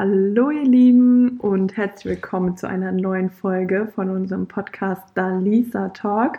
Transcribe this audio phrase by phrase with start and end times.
[0.00, 6.38] Hallo ihr Lieben und herzlich willkommen zu einer neuen Folge von unserem Podcast Dalisa Talk.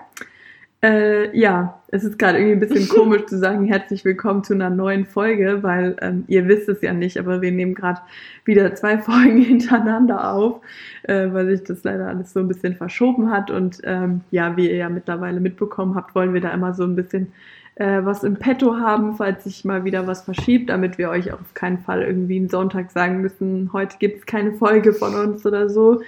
[0.81, 4.69] Äh, ja, es ist gerade irgendwie ein bisschen komisch zu sagen, herzlich willkommen zu einer
[4.69, 7.99] neuen Folge, weil ähm, ihr wisst es ja nicht, aber wir nehmen gerade
[8.45, 10.61] wieder zwei Folgen hintereinander auf,
[11.03, 13.51] äh, weil sich das leider alles so ein bisschen verschoben hat.
[13.51, 16.95] Und ähm, ja, wie ihr ja mittlerweile mitbekommen habt, wollen wir da immer so ein
[16.95, 17.33] bisschen
[17.79, 21.53] äh, was im Petto haben, falls sich mal wieder was verschiebt, damit wir euch auf
[21.53, 25.69] keinen Fall irgendwie einen Sonntag sagen müssen, heute gibt es keine Folge von uns oder
[25.69, 26.01] so.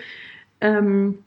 [0.59, 1.19] Ähm,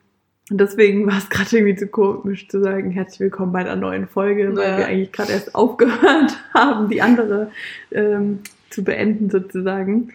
[0.51, 4.55] deswegen war es gerade irgendwie zu komisch zu sagen, herzlich willkommen bei einer neuen Folge,
[4.55, 4.79] weil ja.
[4.79, 7.51] wir eigentlich gerade erst aufgehört haben, die andere
[7.91, 10.13] ähm, zu beenden sozusagen.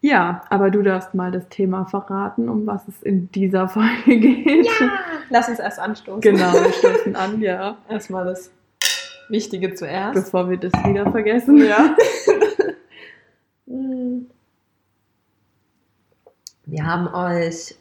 [0.00, 4.66] Ja, aber du darfst mal das Thema verraten, um was es in dieser Folge geht.
[4.66, 4.90] Ja,
[5.30, 6.20] lass uns erst anstoßen.
[6.20, 7.76] Genau, wir stoßen an, ja.
[7.88, 8.52] Erstmal das
[9.28, 10.14] Wichtige zuerst.
[10.14, 11.58] Bevor wir das wieder vergessen.
[11.58, 11.96] Ja.
[16.66, 17.74] wir haben euch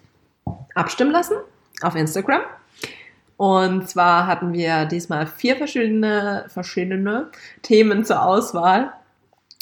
[0.76, 1.36] abstimmen lassen
[1.82, 2.42] auf Instagram.
[3.38, 7.30] Und zwar hatten wir diesmal vier verschiedene, verschiedene
[7.62, 8.94] Themen zur Auswahl.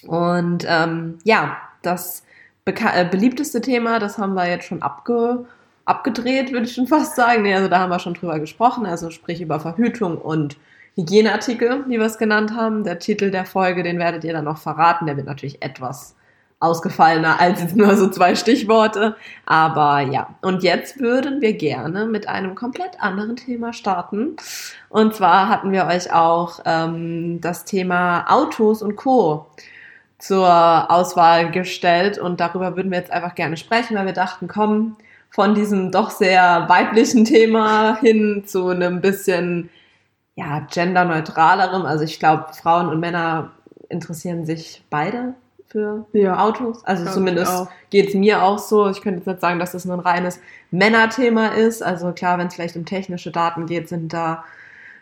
[0.05, 2.23] Und ähm, ja, das
[2.65, 5.45] äh, beliebteste Thema, das haben wir jetzt schon abge
[5.85, 7.41] abgedreht, würde ich schon fast sagen.
[7.41, 10.57] Nee, also da haben wir schon drüber gesprochen, also sprich über Verhütung und
[10.95, 12.83] Hygieneartikel, wie wir es genannt haben.
[12.83, 15.05] Der Titel der Folge, den werdet ihr dann noch verraten.
[15.05, 16.15] Der wird natürlich etwas
[16.61, 19.15] ausgefallener als jetzt nur so zwei Stichworte.
[19.45, 24.35] Aber ja, und jetzt würden wir gerne mit einem komplett anderen Thema starten.
[24.89, 29.47] Und zwar hatten wir euch auch ähm, das Thema Autos und Co.
[30.19, 34.97] zur Auswahl gestellt und darüber würden wir jetzt einfach gerne sprechen, weil wir dachten, komm,
[35.31, 39.69] von diesem doch sehr weiblichen Thema hin zu einem bisschen
[40.35, 41.85] ja, genderneutralerem.
[41.85, 43.51] Also ich glaube, Frauen und Männer
[43.89, 45.33] interessieren sich beide
[45.67, 46.83] für ja, Autos.
[46.85, 48.89] Also zumindest geht es mir auch so.
[48.89, 51.81] Ich könnte jetzt nicht sagen, dass das ein reines Männerthema ist.
[51.81, 54.43] Also klar, wenn es vielleicht um technische Daten geht, sind da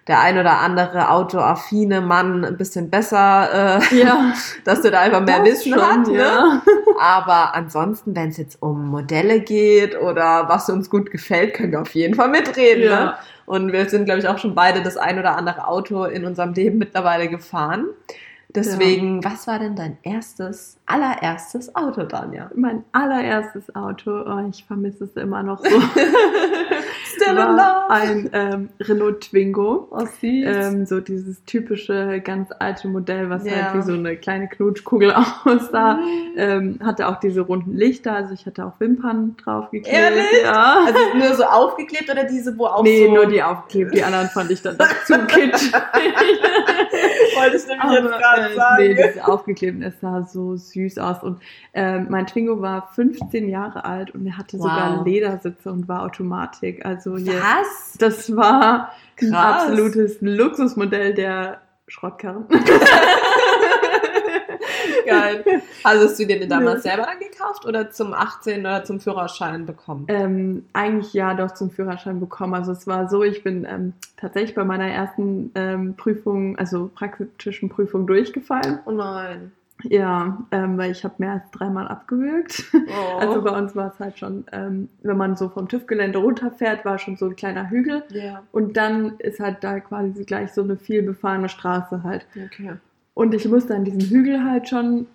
[0.07, 4.33] der ein oder andere autoaffine Mann ein bisschen besser, äh, ja.
[4.65, 6.07] dass du da einfach mehr das Wissen schon, hat.
[6.07, 6.17] Ne?
[6.17, 6.61] Ja.
[6.99, 11.81] Aber ansonsten, wenn es jetzt um Modelle geht oder was uns gut gefällt, können wir
[11.81, 12.85] auf jeden Fall mitreden.
[12.85, 13.05] Ja.
[13.05, 13.13] Ne?
[13.49, 16.53] Und wir sind, glaube ich, auch schon beide das ein oder andere Auto in unserem
[16.53, 17.87] Leben mittlerweile gefahren.
[18.49, 19.31] Deswegen, ja.
[19.31, 22.49] was war denn dein erstes, allererstes Auto, Danja?
[22.55, 25.69] Mein allererstes Auto, oh, ich vermisse es immer noch so.
[27.15, 27.89] Still war in love.
[27.89, 29.87] Ein ähm, Renault Twingo.
[29.91, 33.71] Oh, ähm, so dieses typische, ganz alte Modell, was ja.
[33.71, 35.13] halt wie so eine kleine Knutschkugel
[35.45, 35.95] aussah.
[35.95, 36.33] Mhm.
[36.37, 39.95] Ähm, hatte auch diese runden Lichter, also ich hatte auch Wimpern draufgeklebt.
[39.95, 40.43] Ehrlich?
[40.43, 40.85] Ja.
[40.85, 43.11] Also nur so aufgeklebt oder diese, wo auch nee, so...
[43.11, 43.93] Nee, nur die aufgeklebt.
[43.93, 45.73] Die anderen fand ich dann zu kitschig.
[45.73, 48.83] Wollte ich nämlich jetzt gerade äh, sagen.
[48.83, 51.23] Nee, das aufgeklebt, es sah so süß aus.
[51.23, 51.41] Und
[51.73, 54.63] äh, mein Twingo war 15 Jahre alt und er hatte wow.
[54.63, 56.85] sogar Ledersitze und war Automatik.
[56.85, 57.97] Also Was?
[57.97, 59.29] Das war Krass.
[59.29, 62.45] ein absolutes Luxusmodell der Schrottkarren.
[65.05, 65.43] Geil.
[65.83, 70.05] Hast du dir den damals selber dann gekauft oder zum 18 oder zum Führerschein bekommen?
[70.07, 72.53] Ähm, eigentlich ja, doch zum Führerschein bekommen.
[72.53, 77.69] Also es war so, ich bin ähm, tatsächlich bei meiner ersten ähm, Prüfung, also praktischen
[77.69, 78.79] Prüfung durchgefallen.
[78.85, 79.51] Oh nein.
[79.83, 82.65] Ja, ähm, weil ich habe mehr als dreimal abgewürgt.
[82.73, 83.19] Oh.
[83.19, 86.97] Also bei uns war es halt schon, ähm, wenn man so vom TÜV-Gelände runterfährt, war
[86.97, 88.03] schon so ein kleiner Hügel.
[88.11, 88.43] Yeah.
[88.51, 92.25] Und dann ist halt da quasi gleich so eine viel befahrene Straße halt.
[92.35, 92.73] Okay.
[93.13, 95.07] Und ich musste an diesem Hügel halt schon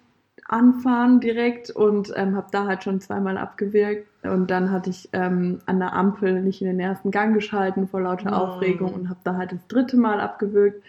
[0.46, 4.06] anfahren direkt und ähm, habe da halt schon zweimal abgewirkt.
[4.24, 8.02] Und dann hatte ich ähm, an der Ampel nicht in den ersten Gang geschalten vor
[8.02, 8.44] lauter oh.
[8.44, 10.82] Aufregung und habe da halt das dritte Mal abgewürgt.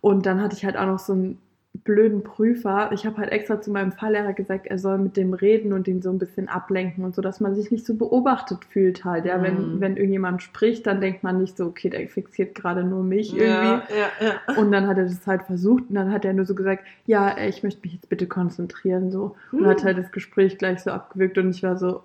[0.00, 1.38] Und dann hatte ich halt auch noch so ein
[1.74, 2.90] blöden Prüfer.
[2.92, 6.02] Ich habe halt extra zu meinem Fahrlehrer gesagt, er soll mit dem reden und ihn
[6.02, 9.24] so ein bisschen ablenken und so, dass man sich nicht so beobachtet fühlt halt.
[9.24, 9.42] Ja, mm.
[9.42, 9.80] wenn, mhm.
[9.80, 13.48] wenn irgendjemand spricht, dann denkt man nicht so, okay, der fixiert gerade nur mich irgendwie.
[13.48, 13.82] Ja,
[14.20, 14.56] ja, ja.
[14.60, 17.36] Und dann hat er das halt versucht und dann hat er nur so gesagt, ja,
[17.38, 19.34] ich möchte mich jetzt bitte konzentrieren so.
[19.50, 19.66] Und mm.
[19.66, 22.02] hat halt das Gespräch gleich so abgewirkt und ich war so,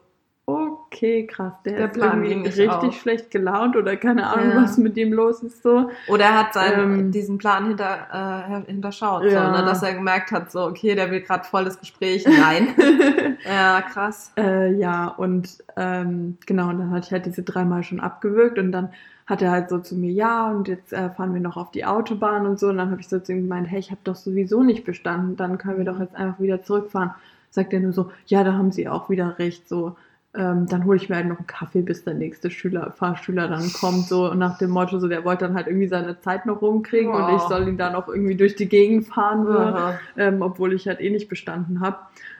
[0.49, 2.95] okay, krass, der, der ist Plan irgendwie richtig auf.
[2.95, 4.63] schlecht gelaunt oder keine Ahnung, ja.
[4.63, 5.89] was mit ihm los ist so.
[6.07, 9.45] Oder er hat seinen, ähm, diesen Plan hinter, äh, hinterschaut, ja.
[9.45, 12.25] so, ne, dass er gemerkt hat, so, okay, der will gerade voll das Gespräch.
[12.25, 12.69] Nein.
[13.45, 14.31] ja, krass.
[14.37, 18.71] Äh, ja, und ähm, genau, und dann hatte ich halt diese dreimal schon abgewürgt und
[18.71, 18.89] dann
[19.25, 21.83] hat er halt so zu mir, ja, und jetzt äh, fahren wir noch auf die
[21.83, 22.69] Autobahn und so.
[22.69, 25.35] Und dann habe ich so zu ihm gemeint, hey, ich habe doch sowieso nicht bestanden,
[25.35, 27.11] dann können wir doch jetzt einfach wieder zurückfahren.
[27.49, 29.97] Sagt er nur so, ja, da haben sie auch wieder recht, so
[30.37, 33.71] ähm, dann hole ich mir halt noch einen Kaffee, bis der nächste Schüler, Fahrschüler dann
[33.73, 37.11] kommt, so nach dem Motto, so der wollte dann halt irgendwie seine Zeit noch rumkriegen
[37.11, 37.27] wow.
[37.27, 40.87] und ich soll ihn dann auch irgendwie durch die Gegend fahren, so, ähm, obwohl ich
[40.87, 41.97] halt eh nicht bestanden habe.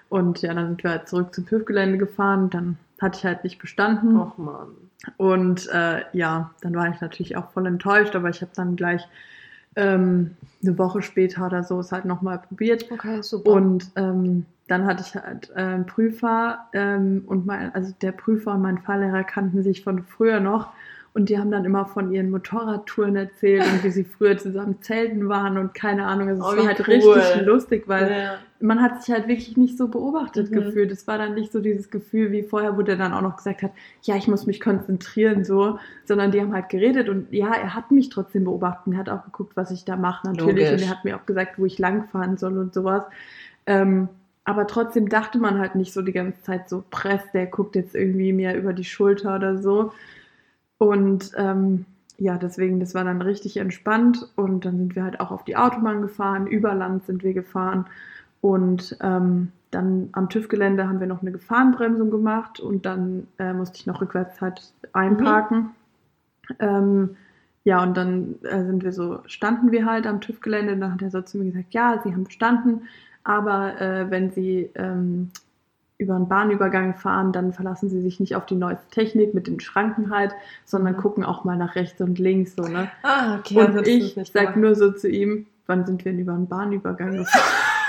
[0.10, 2.50] Und ja, dann sind wir halt zurück zum TÜV-Gelände gefahren.
[2.50, 4.18] Dann hatte ich halt nicht bestanden.
[4.18, 4.70] Och Mann.
[5.18, 9.08] Und äh, ja, dann war ich natürlich auch voll enttäuscht, aber ich habe dann gleich
[9.78, 10.32] ähm,
[10.62, 12.92] eine Woche später oder so es halt nochmal probiert.
[12.92, 13.52] Okay, super.
[13.52, 18.56] Und ähm, dann hatte ich halt äh, einen Prüfer ähm, und mein, also der Prüfer
[18.56, 20.74] und mein Fahrlehrer kannten sich von früher noch
[21.18, 25.28] und die haben dann immer von ihren Motorradtouren erzählt und wie sie früher zusammen zelten
[25.28, 26.30] waren und keine Ahnung.
[26.30, 26.94] Also es Oh, war wie halt cool.
[26.94, 28.36] richtig lustig, weil ja.
[28.60, 30.56] man hat sich halt wirklich nicht so beobachtet Mhm.
[30.56, 30.92] gefühlt.
[30.92, 33.64] Es war dann nicht so dieses Gefühl wie vorher, wo der dann auch noch gesagt
[33.64, 33.72] hat,
[34.04, 37.90] ja, ich muss mich konzentrieren so, sondern die haben halt geredet und ja, er hat
[37.90, 38.94] mich trotzdem beobachtet.
[38.94, 40.72] Er hat auch geguckt, was ich da mache natürlich Logisch.
[40.74, 43.04] und er hat mir auch gesagt, wo ich langfahren soll und sowas.
[43.66, 44.08] Ähm,
[44.44, 47.96] aber trotzdem dachte man halt nicht so die ganze Zeit so, Press, der guckt jetzt
[47.96, 49.92] irgendwie mir über die Schulter oder so.
[50.78, 51.86] Und ähm,
[52.18, 54.30] ja, deswegen, das war dann richtig entspannt.
[54.36, 57.86] Und dann sind wir halt auch auf die Autobahn gefahren, über Land sind wir gefahren.
[58.42, 63.78] Und ähm, dann am TÜV-Gelände haben wir noch eine Gefahrenbremsung gemacht und dann äh, musste
[63.78, 65.72] ich noch rückwärts halt einparken.
[66.60, 67.18] Ähm,
[67.64, 70.78] ja, und dann äh, sind wir so, standen wir halt am TÜV-Gelände.
[70.78, 72.84] Dann hat er so zu mir gesagt, ja, Sie haben bestanden,
[73.24, 75.32] aber äh, wenn Sie ähm,
[76.00, 79.60] über einen Bahnübergang fahren, dann verlassen Sie sich nicht auf die neueste Technik mit den
[79.60, 80.32] Schranken halt,
[80.66, 80.98] sondern Mhm.
[81.00, 82.90] gucken auch mal nach rechts und links so, ne?
[83.04, 83.60] Ah, okay.
[83.60, 84.56] also und das ich sag gemacht.
[84.58, 87.44] nur so zu ihm, wann sind wir denn über einen Bahnübergang gefahren?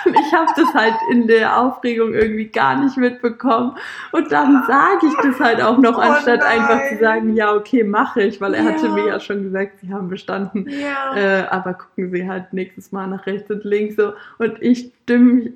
[0.07, 3.77] ich habe das halt in der Aufregung irgendwie gar nicht mitbekommen.
[4.13, 6.61] Und dann sage ich das halt auch noch, Oh anstatt nein.
[6.63, 8.93] einfach zu sagen, ja, okay, mache ich, weil er hatte Ja.
[8.95, 10.67] mir ja schon gesagt, sie haben bestanden.
[10.71, 11.15] Ja.
[11.15, 14.15] Äh, aber gucken Sie halt nächstes Mal nach rechts und links so.
[14.39, 15.53] Und ich, dümm,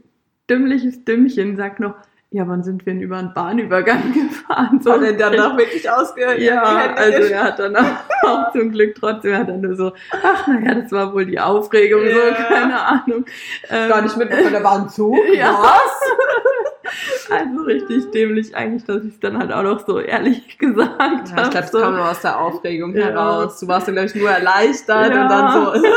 [0.50, 1.94] dümmliches Dümmchen, sag noch,
[2.32, 4.80] ja, wann sind wir denn über einen Bahnübergang gefahren?
[4.82, 6.38] So, Hat er dann noch wirklich ausgehört?
[6.38, 7.76] ja, also er hat dann
[8.26, 9.92] auch, zum Glück trotzdem, er hat dann nur so,
[10.22, 12.14] ach naja, das war wohl die Aufregung, Ja.
[12.14, 13.24] so, keine Ahnung.
[13.68, 15.16] Ähm, gar nicht mitbekommen, da war ein Zug.
[15.34, 15.58] Ja.
[15.60, 17.30] Was?
[17.30, 21.22] Also richtig dämlich eigentlich, dass ich es dann halt auch noch so ehrlich gesagt Ja,
[21.24, 21.50] ich glaube, habe.
[21.54, 21.80] das so.
[21.80, 23.06] kam nur aus der Aufregung Ja.
[23.06, 23.60] heraus.
[23.60, 25.22] Du warst dann, glaube ich, nur erleichtert Ja.
[25.22, 25.88] und dann so.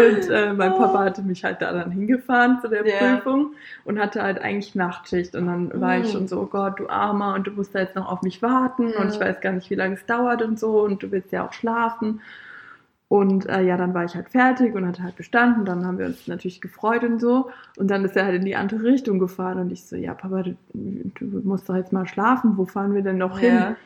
[0.00, 3.16] Und äh, mein Papa hatte mich halt da dann hingefahren zu der Ja.
[3.16, 3.52] Prüfung
[3.84, 5.34] und hatte halt eigentlich Nachtschicht.
[5.34, 6.12] Und dann war ich Mhm.
[6.12, 8.86] schon so, oh Gott, du Armer, und du musst da jetzt noch auf mich warten
[8.86, 9.04] und Ja.
[9.08, 11.52] ich weiß gar nicht, wie lange es dauert und so und du willst ja auch
[11.52, 12.20] schlafen.
[13.10, 15.64] Und äh, ja, dann war ich halt fertig und hatte halt bestanden.
[15.64, 17.48] Dann haben wir uns natürlich gefreut und so.
[17.78, 20.42] Und dann ist er halt in die andere Richtung gefahren und ich so, ja, Papa,
[20.42, 22.58] du, du musst doch jetzt mal schlafen.
[22.58, 23.54] Wo fahren wir denn noch hin?
[23.54, 23.76] Ja.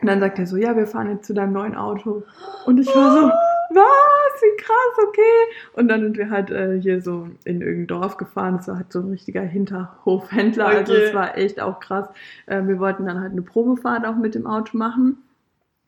[0.00, 2.22] Und dann sagt er so, ja, wir fahren jetzt zu deinem neuen Auto.
[2.66, 3.30] Und ich war so,
[3.70, 5.54] was, wie krass, okay.
[5.74, 8.56] Und dann sind wir halt äh, hier so in irgendein Dorf gefahren.
[8.60, 10.66] Es war halt so ein richtiger Hinterhofhändler.
[10.66, 11.02] Also Okay.
[11.04, 12.08] es war echt auch krass.
[12.46, 15.18] Äh, wir wollten dann halt eine Probefahrt auch mit dem Auto machen.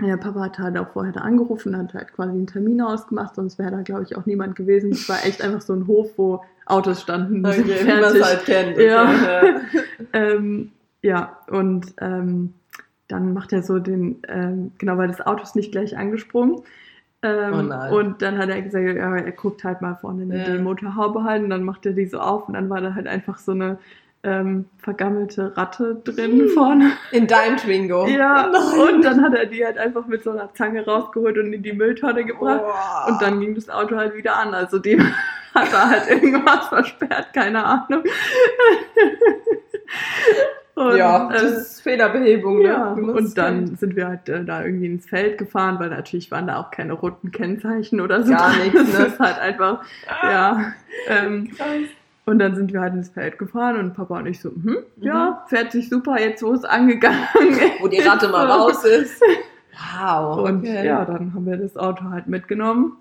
[0.00, 3.58] Ja, Papa hat halt auch vorher da angerufen, hat halt quasi einen Termin ausgemacht, sonst
[3.58, 4.90] wäre da, glaube ich, auch niemand gewesen.
[4.90, 7.44] Es war echt einfach so ein Hof, wo Autos standen.
[7.46, 8.24] Okay, wie man es fertig.
[8.24, 8.78] halt kennt.
[8.78, 9.04] Ja.
[9.04, 9.60] Okay.
[10.14, 12.52] Ähm, ja, und ähm,
[13.08, 16.62] dann macht er so den, ähm, genau, weil das Auto ist nicht gleich angesprungen.
[17.22, 17.96] Ähm, Oh.
[17.98, 20.44] Und dann hat er gesagt, ja, er guckt halt mal vorne in Ja.
[20.44, 23.06] die Motorhaube halt und dann macht er die so auf und dann war da halt
[23.06, 23.78] einfach so eine
[24.24, 26.92] ähm, vergammelte Ratte drin vorne.
[27.10, 28.06] In deinem Twingo.
[28.08, 28.94] Ja, Nein.
[28.96, 31.72] und dann hat er die halt einfach mit so einer Zange rausgeholt und in die
[31.72, 32.62] Mülltonne gebracht.
[32.64, 33.10] Oh.
[33.12, 34.54] Und dann ging das Auto halt wieder an.
[34.54, 35.00] Also die
[35.54, 38.02] hat da halt irgendwas versperrt, keine Ahnung.
[40.74, 42.58] Und, ja, das äh, ist Fehlerbehebung.
[42.60, 42.64] Ne?
[42.68, 43.80] ja, und dann kennt.
[43.80, 46.94] sind wir halt äh, da irgendwie ins Feld gefahren, weil natürlich waren da auch keine
[46.94, 48.32] roten Kennzeichen oder so.
[48.32, 49.06] Gar nichts, Das ne?
[49.06, 49.82] ist halt einfach,
[50.22, 50.72] ja.
[51.08, 51.50] Ähm,
[52.24, 54.76] und dann sind wir halt ins Feld gefahren und Papa und ich so, hm, Mhm.
[55.00, 57.18] ja, fährt sich super, jetzt wo es angegangen
[57.80, 59.22] Wo die Ratte mal raus ist.
[60.00, 60.36] Wow.
[60.46, 60.86] Und okay.
[60.86, 62.98] ja, dann haben wir das Auto halt mitgenommen.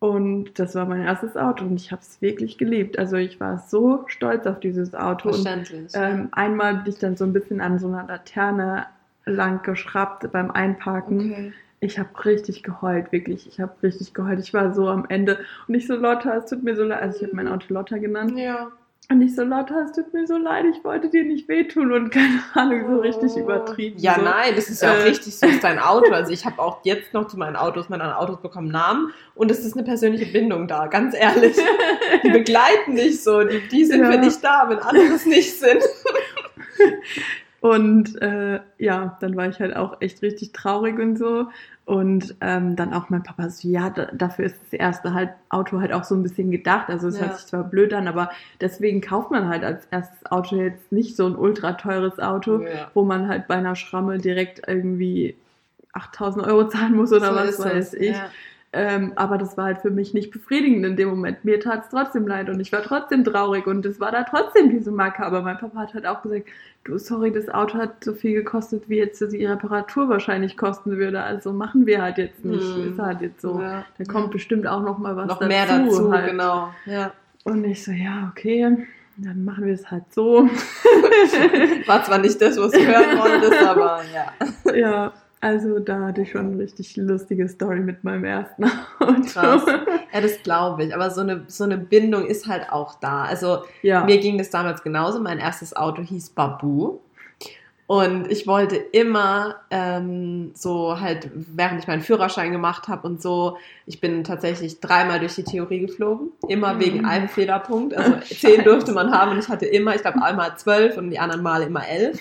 [0.00, 2.98] Und das war mein erstes Auto und ich habe es wirklich geliebt.
[2.98, 5.28] Also ich war so stolz auf dieses Auto.
[5.28, 5.90] Und Verständlich.
[5.94, 8.86] ähm, einmal bin ich dann so ein bisschen an so einer Laterne
[9.24, 11.32] lang geschraubt beim Einparken.
[11.32, 11.52] okay.
[11.80, 13.46] Ich habe richtig geheult, wirklich.
[13.46, 14.40] Ich habe richtig geheult.
[14.40, 15.38] Ich war so am Ende.
[15.68, 17.00] Und ich so, Lotta, es tut mir so leid.
[17.00, 18.36] Also ich habe mein Auto Lotta genannt.
[18.36, 18.72] Ja.
[19.10, 20.66] Und ich so, Lotta, es tut mir so leid.
[20.70, 21.92] Ich wollte dir nicht wehtun.
[21.92, 23.98] Und keine Ahnung, so richtig übertrieben.
[23.98, 24.20] Ja, so.
[24.22, 25.08] nein, das ist ja auch Äh.
[25.08, 26.12] richtig so, ist dein Auto.
[26.12, 29.64] Also ich habe auch jetzt noch zu meinen Autos, meine Autos bekommen Namen und es
[29.64, 31.56] ist eine persönliche Bindung da, ganz ehrlich.
[32.22, 34.12] Die begleiten dich so, die, die sind Ja.
[34.12, 35.82] für dich da, wenn andere es nicht sind.
[37.60, 41.48] Und äh, ja, dann war ich halt auch echt richtig traurig und so.
[41.88, 45.80] Und ähm, dann auch mein Papa so, ja, da, dafür ist das erste halt Auto
[45.80, 46.90] halt auch so ein bisschen gedacht.
[46.90, 47.22] Also es Ja.
[47.22, 48.30] hört sich zwar blöd an, aber
[48.60, 52.90] deswegen kauft man halt als erstes Auto jetzt nicht so ein ultra teures Auto, Ja.
[52.92, 55.34] wo man halt bei einer Schramme direkt irgendwie
[55.94, 58.16] 8000 Euro zahlen muss oder So was weiß ich.
[58.16, 58.28] Ja.
[58.70, 61.42] Ähm, aber das war halt für mich nicht befriedigend in dem Moment.
[61.44, 64.70] Mir tat es trotzdem leid und ich war trotzdem traurig und es war da trotzdem
[64.70, 65.24] diese Marke.
[65.24, 66.48] Aber mein Papa hat halt auch gesagt,
[66.84, 71.22] du, sorry, das Auto hat so viel gekostet, wie jetzt die Reparatur wahrscheinlich kosten würde.
[71.22, 72.62] Also machen wir halt jetzt nicht.
[72.62, 72.92] Hm.
[72.92, 73.58] Ist halt jetzt so.
[73.60, 73.86] Ja.
[73.96, 75.48] Da kommt bestimmt auch noch mal was Noch dazu.
[75.48, 76.30] mehr dazu, halt.
[76.30, 76.70] genau.
[76.84, 77.12] Ja.
[77.44, 80.46] Und ich so, ja, okay, dann machen wir es halt so.
[81.86, 84.74] War zwar nicht das, was du hören wolltest, aber ja.
[84.74, 88.64] ja, also da hatte ich schon eine richtig lustige Story mit meinem ersten
[88.98, 89.22] Auto.
[89.22, 89.62] Krass.
[90.12, 90.94] Ja, das glaube ich.
[90.94, 93.22] Aber so eine, so eine Bindung ist halt auch da.
[93.24, 94.04] Also Ja.
[94.04, 95.20] mir ging das damals genauso.
[95.20, 96.98] Mein erstes Auto hieß Babu.
[97.86, 103.56] Und ich wollte immer ähm, so halt, während ich meinen Führerschein gemacht habe und so,
[103.86, 106.80] ich bin tatsächlich dreimal durch die Theorie geflogen, immer Mhm.
[106.80, 107.96] wegen einem Fehlerpunkt.
[107.96, 111.08] Also Ach, zehn durfte man haben und ich hatte immer, ich glaube einmal zwölf und
[111.10, 112.20] die anderen Male immer elf.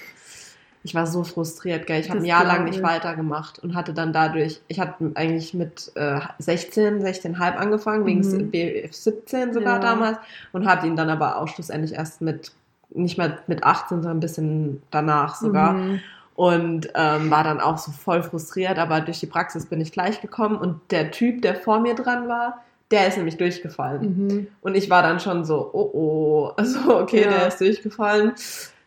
[0.88, 2.00] Ich war so frustriert, gell.
[2.00, 2.84] Ich habe ein Jahr lang nicht ich.
[2.84, 8.52] weitergemacht und hatte dann dadurch, ich hatte eigentlich mit äh, 16, 16,5 angefangen, wegen Mhm.
[8.52, 9.80] BF 17 sogar Ja.
[9.80, 10.18] damals
[10.54, 12.54] und habe ihn dann aber auch schlussendlich erst mit,
[12.92, 15.74] nicht mehr mit 18, sondern ein bisschen danach sogar.
[15.74, 16.00] Mhm.
[16.36, 20.22] Und ähm, war dann auch so voll frustriert, aber durch die Praxis bin ich gleich
[20.22, 24.02] gekommen und der Typ, der vor mir dran war, der ist nämlich durchgefallen.
[24.28, 24.48] Mhm.
[24.62, 27.30] Und ich war dann schon so, oh oh, also okay, Ja.
[27.32, 28.32] der ist durchgefallen.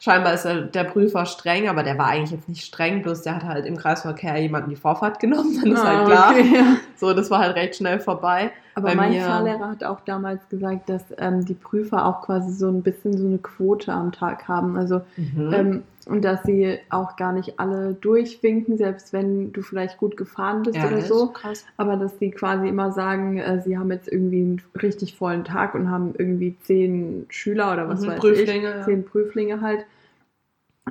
[0.02, 3.44] Scheinbar ist der, Prüfer streng, aber der war eigentlich jetzt nicht streng, bloß der hat
[3.44, 6.30] halt im Kreisverkehr jemanden die Vorfahrt genommen, dann ist Ah, halt klar.
[6.30, 6.76] okay, ja.
[6.96, 8.50] So, das war halt recht schnell vorbei.
[8.74, 12.68] Aber mein mir- Fahrlehrer hat auch damals gesagt, dass ähm, die Prüfer auch quasi so
[12.68, 14.76] ein bisschen so eine Quote am Tag haben.
[14.76, 15.52] Also Mhm.
[15.52, 20.62] ähm, und dass sie auch gar nicht alle durchwinken, selbst wenn du vielleicht gut gefahren
[20.62, 21.06] bist oder Ehrlich?
[21.06, 21.28] so.
[21.28, 21.64] Krass.
[21.76, 25.74] Aber dass sie quasi immer sagen, äh, sie haben jetzt irgendwie einen richtig vollen Tag
[25.74, 28.84] und haben irgendwie zehn Schüler oder was Mhm, weiß Prüflinge, ich, ja.
[28.86, 29.84] zehn Prüflinge halt.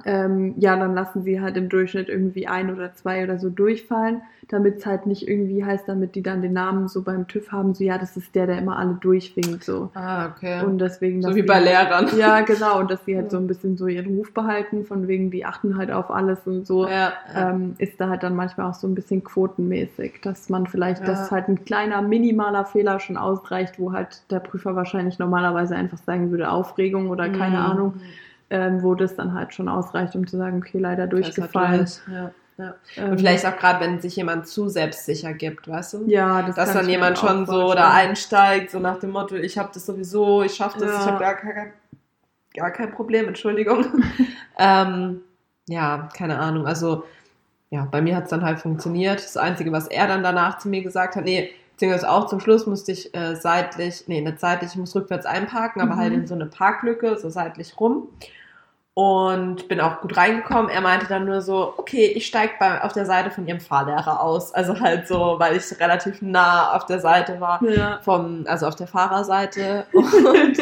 [0.06, 4.22] Ähm, ja, dann lassen sie halt im Durchschnitt irgendwie ein oder zwei oder so durchfallen,
[4.48, 7.74] damit es halt nicht irgendwie heißt, damit die dann den Namen so beim TÜV haben,
[7.74, 9.90] so ja, das ist der, der immer alle durchwinkt so.
[9.94, 10.64] Ah, okay.
[10.66, 12.08] Und deswegen, so wie bei halt- Lehrern.
[12.18, 13.32] Ja, genau, und dass sie halt Ja.
[13.32, 16.66] so ein bisschen so ihren Ruf behalten, von wegen, die achten halt auf alles und
[16.66, 17.50] so Ja, ja.
[17.52, 21.08] ähm, ist da halt dann manchmal auch so ein bisschen quotenmäßig, dass man vielleicht, Ja.
[21.08, 25.98] dass halt ein kleiner, minimaler Fehler schon ausreicht, wo halt der Prüfer wahrscheinlich normalerweise einfach
[26.00, 27.66] sagen würde, Aufregung oder keine Mhm.
[27.66, 27.94] Ahnung,
[28.50, 31.78] ähm, wo das dann halt schon ausreicht, um zu sagen, okay, leider halt durchgefallen.
[31.86, 32.00] durch.
[32.14, 32.76] Ja, ja.
[32.98, 36.04] Ähm, Und vielleicht auch gerade, wenn sich jemand zu selbstsicher gibt, weißt du?
[36.08, 39.70] ja, das dass dann jemand schon so da einsteigt, so nach dem Motto, ich habe
[39.74, 41.00] das sowieso, ich schaffe das, Ja.
[41.00, 41.74] ich habe gar, kein-
[42.56, 43.86] gar kein Problem, Entschuldigung.
[44.58, 45.22] ähm,
[45.68, 46.66] ja, keine Ahnung.
[46.68, 47.04] Also,
[47.70, 49.24] ja, bei mir hat es dann halt funktioniert.
[49.24, 52.66] Das Einzige, was er dann danach zu mir gesagt hat, nee, beziehungsweise auch zum Schluss
[52.66, 56.00] musste ich äh, seitlich, nee, nicht seitlich, ich muss rückwärts einparken, aber Mhm.
[56.00, 58.08] halt in so eine Parklücke, so seitlich rum.
[59.00, 60.70] Und bin auch gut reingekommen.
[60.70, 64.54] Er meinte dann nur so, okay, ich steige auf der Seite von ihrem Fahrlehrer aus.
[64.54, 67.64] Also halt so, weil ich relativ nah auf der Seite war.
[67.64, 68.02] Ja.
[68.04, 69.86] Vom, also auf der Fahrerseite.
[69.94, 70.58] Und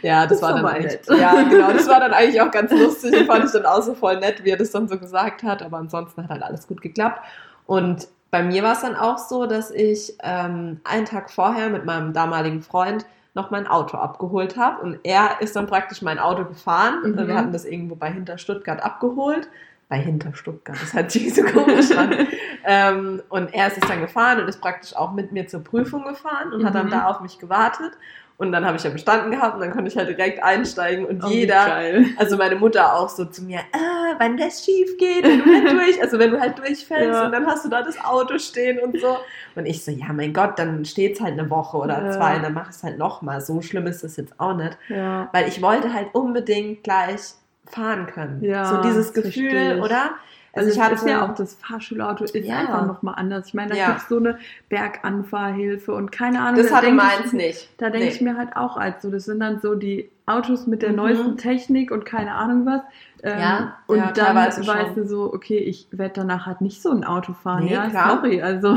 [0.00, 1.20] ja, das, Das war dann eigentlich, nett.
[1.20, 3.14] ja, genau, das war dann eigentlich auch ganz lustig.
[3.14, 5.62] Und fand ich dann auch so voll nett, wie er das dann so gesagt hat.
[5.62, 7.20] Aber ansonsten hat halt alles gut geklappt.
[7.66, 11.84] Und bei mir war es dann auch so, dass ich ähm, einen Tag vorher mit
[11.84, 14.82] meinem damaligen Freund noch mein Auto abgeholt habe.
[14.82, 17.00] Und er ist dann praktisch mein Auto gefahren.
[17.02, 17.26] Mhm.
[17.28, 19.48] Wir hatten das irgendwo bei Hinter Stuttgart abgeholt.
[19.88, 22.26] Bei Hinter Stuttgart, das hört sich so komisch an.
[22.64, 26.04] ähm, und er ist es dann gefahren und ist praktisch auch mit mir zur Prüfung
[26.04, 26.90] gefahren und hat dann Mhm.
[26.90, 27.92] da auf mich gewartet.
[28.38, 31.22] Und dann habe ich ja bestanden gehabt und dann konnte ich halt direkt einsteigen und
[31.24, 32.06] Oh, jeder, geil.
[32.16, 35.72] also meine Mutter auch so zu mir, ah, wenn das schief geht, wenn du nicht
[35.72, 37.26] durch, also wenn du halt durchfällst Ja.
[37.26, 39.18] und dann hast du da das Auto stehen und so.
[39.54, 42.10] Und ich so, ja, mein Gott, dann steht's halt eine Woche oder Ja.
[42.12, 43.40] zwei und dann mach es halt nochmal.
[43.40, 44.76] So schlimm ist das jetzt auch nicht.
[44.88, 45.28] Ja.
[45.32, 47.20] Weil ich wollte halt unbedingt gleich
[47.66, 48.42] fahren können.
[48.42, 49.82] Ja, so dieses Gefühl, ich.
[49.82, 50.10] oder?
[50.54, 52.58] Also ich hatte ja auch das Fahrschulauto ist Ja.
[52.58, 53.46] einfach nochmal anders.
[53.48, 53.86] Ich meine, da Ja.
[53.88, 56.56] gibt es so eine Berganfahrhilfe und keine Ahnung.
[56.60, 57.68] das da hatte meins ich, nicht.
[57.78, 58.12] Da denke Nee.
[58.12, 60.96] ich mir halt auch als so, das sind dann so die Autos mit der Mhm.
[60.96, 62.82] neuesten Technik und keine Ahnung was.
[63.22, 64.94] Ähm, Ja, und ja, dann weißt schon.
[64.94, 67.64] du so, okay, ich werde danach halt nicht so ein Auto fahren.
[67.64, 68.16] Nee, ja, klar.
[68.16, 68.42] sorry.
[68.42, 68.76] Also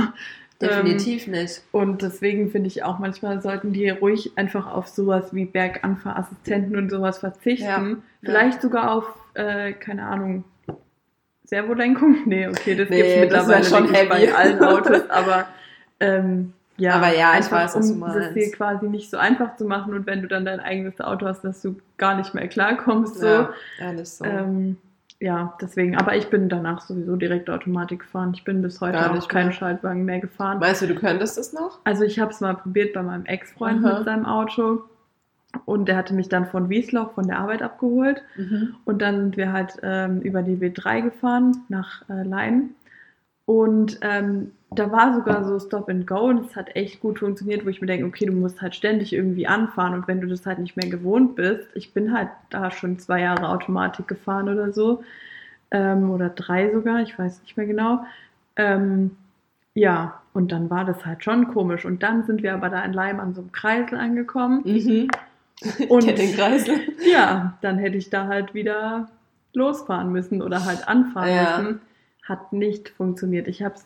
[0.62, 1.62] Definitiv nicht.
[1.74, 6.90] und deswegen finde ich auch, manchmal sollten die ruhig einfach auf sowas wie Berganfahrassistenten und
[6.90, 7.66] sowas verzichten.
[7.68, 7.96] Ja.
[8.24, 10.46] Vielleicht sogar auf, äh, keine Ahnung,
[11.46, 12.18] Servolenkung?
[12.26, 15.46] Nee, okay, das Nee, gibt es das mittlerweile wär schon bei allen Autos, aber
[16.00, 18.36] ähm, ja, Aber ja, ich einfach, weiß, um es meinst.
[18.36, 21.44] dir quasi nicht so einfach zu machen und wenn du dann dein eigenes Auto hast,
[21.44, 23.20] dass du gar nicht mehr klarkommst.
[23.20, 23.26] So.
[23.28, 23.50] Ja,
[23.80, 24.26] ehrlich so.
[24.26, 24.78] Ähm,
[25.22, 25.98] ja, deswegen.
[25.98, 28.34] Aber ich bin danach sowieso direkt Automatik gefahren.
[28.36, 29.54] Ich bin bis heute auch keinen.
[29.54, 30.60] Schaltwagen mehr gefahren.
[30.60, 31.80] Meinst du, du könntest es noch?
[31.86, 34.84] Also ich habe es mal probiert bei meinem Ex-Freund mit seinem Auto.
[35.66, 38.24] Und der hatte mich dann von Wiesloch von der Arbeit abgeholt.
[38.86, 42.72] Und dann sind wir halt ähm, über die W3 gefahren nach äh, Lein.
[43.46, 47.66] Und ähm, da war sogar so Stop and Go und es hat echt gut funktioniert,
[47.66, 50.46] wo ich mir denke, okay, du musst halt ständig irgendwie anfahren und wenn du das
[50.46, 54.74] halt nicht mehr gewohnt bist, ich bin halt da schon zwei Jahre Automatik gefahren oder
[54.74, 55.04] so,
[55.72, 58.06] ähm, oder drei sogar, ich weiß nicht mehr genau.
[58.56, 59.12] Ähm,
[59.74, 61.86] ja, und dann war das halt schon komisch.
[61.86, 64.62] Und dann sind wir aber da in Leim an so einem Kreisel angekommen.
[64.64, 65.08] Mhm.
[65.90, 66.80] Und Kreisel.
[67.12, 69.10] ja, dann hätte ich da halt wieder
[69.54, 71.58] losfahren müssen oder halt anfahren Ja.
[71.60, 71.82] müssen.
[72.24, 73.48] Hat nicht funktioniert.
[73.48, 73.86] Ich habe es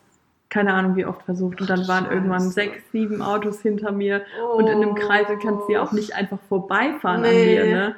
[0.49, 2.13] keine Ahnung wie oft versucht und dann waren Scheiße.
[2.15, 4.23] irgendwann sechs, sieben Autos hinter mir
[4.55, 7.45] und in einem Kreisel kannst du ja auch nicht einfach vorbeifahren an Nee.
[7.55, 7.95] mir, ne?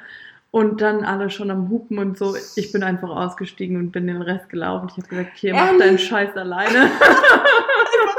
[0.54, 2.36] Und dann alle schon am Hupen und so.
[2.58, 4.90] Ich bin einfach ausgestiegen und bin den Rest gelaufen.
[4.92, 6.92] Ich habe gesagt, hier, mach deinen Scheiß alleine.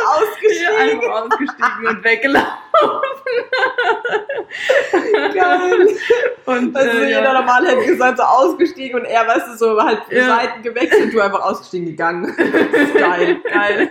[0.02, 2.48] Einfach Hier einfach ausgestiegen und weggelaufen.
[5.34, 5.98] Geil.
[6.52, 7.32] Und Also äh, jeder ja.
[7.32, 10.36] normal hätte gesagt, so ausgestiegen und er, weißt du, so halt Ja.
[10.36, 12.34] Seiten gewechselt und du einfach ausgestiegen gegangen.
[12.36, 13.90] Geil, geil.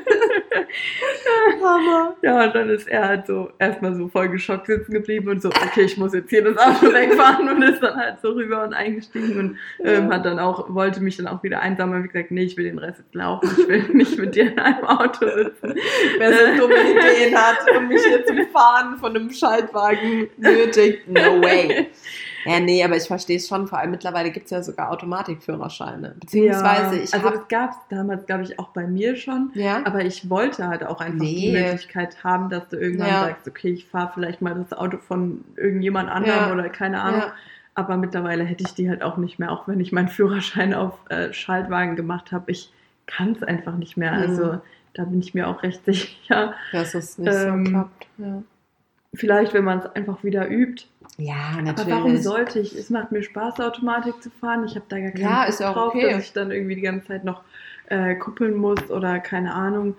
[1.63, 2.15] Hammer.
[2.21, 5.49] Ja, und dann ist er halt so erstmal so voll geschockt sitzen geblieben und so,
[5.49, 8.73] okay, ich muss jetzt hier das Auto wegfahren und ist dann halt so rüber und
[8.73, 12.03] eingestiegen und ähm, hat dann auch, wollte mich dann auch wieder einsammeln.
[12.03, 14.59] Wie gesagt, nee, ich will den Rest jetzt laufen, ich will nicht mit dir in
[14.59, 15.75] einem Auto sitzen.
[16.17, 21.41] Wer so dumme Ideen hat und mich hier zum Fahren von einem Schaltwagen nötigt, no
[21.41, 21.87] way.
[22.45, 23.67] Ja, nee, aber ich verstehe es schon.
[23.67, 26.15] Vor allem mittlerweile gibt es ja sogar Automatikführerscheine.
[26.19, 29.51] Beziehungsweise ich also das gab es damals, glaube ich, auch bei mir schon.
[29.53, 29.81] Ja?
[29.85, 31.61] Aber ich wollte halt auch einfach die Nee.
[31.61, 33.21] Möglichkeit haben, dass du irgendwann Ja.
[33.25, 36.53] sagst, okay, ich fahre vielleicht mal das Auto von irgendjemand anderem Ja.
[36.53, 37.21] oder keine Ahnung.
[37.21, 37.33] Ja.
[37.73, 40.93] Aber mittlerweile hätte ich die halt auch nicht mehr, auch wenn ich meinen Führerschein auf
[41.09, 42.51] äh, Schaltwagen gemacht habe.
[42.51, 42.71] Ich
[43.07, 44.11] kann es einfach nicht mehr.
[44.13, 44.19] Mhm.
[44.19, 44.61] Also
[44.93, 46.53] da bin ich mir auch recht sicher.
[46.71, 48.07] Dass es nicht Ähm, so klappt.
[48.17, 48.43] Ja,
[49.13, 50.85] Vielleicht, wenn man es einfach wieder übt.
[51.17, 51.93] Ja Aber natürlich.
[51.93, 52.75] warum sollte ich?
[52.75, 54.63] Es macht mir Spaß, Automatik zu fahren.
[54.65, 56.11] Ich habe da gar keinen Ja, ist auch drauf, okay.
[56.11, 57.41] dass ich dann irgendwie die ganze Zeit noch
[57.87, 59.95] äh, kuppeln muss oder keine Ahnung.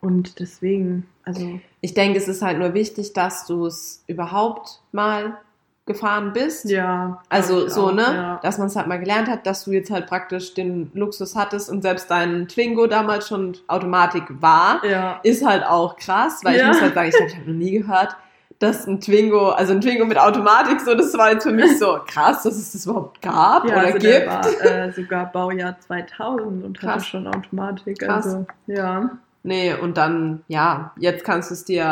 [0.00, 5.38] Und deswegen, also Ich denke, es ist halt nur wichtig, dass du es überhaupt mal
[5.86, 6.64] gefahren bist.
[6.68, 7.22] ja.
[7.28, 8.02] Also ich so, auch, ne?
[8.02, 8.40] Ja.
[8.42, 11.70] Dass man es halt mal gelernt hat, dass du jetzt halt praktisch den Luxus hattest
[11.70, 15.20] und selbst dein Twingo damals schon Automatik war, ja.
[15.22, 16.68] ist halt auch krass, weil ich Ja.
[16.68, 18.16] muss halt sagen, ich ich habe noch nie gehört,
[18.58, 21.98] dass ein Twingo, also ein Twingo mit Automatik, so, das war jetzt für mich so
[22.06, 24.26] krass, dass es das überhaupt gab Ja, oder also gibt.
[24.26, 27.06] war äh, sogar Baujahr 2000 und hatte Krass.
[27.06, 27.98] schon Automatik.
[28.00, 28.24] Krass.
[28.26, 29.10] Also, ja.
[29.42, 31.86] Nee, und dann, ja, jetzt kannst du es dir,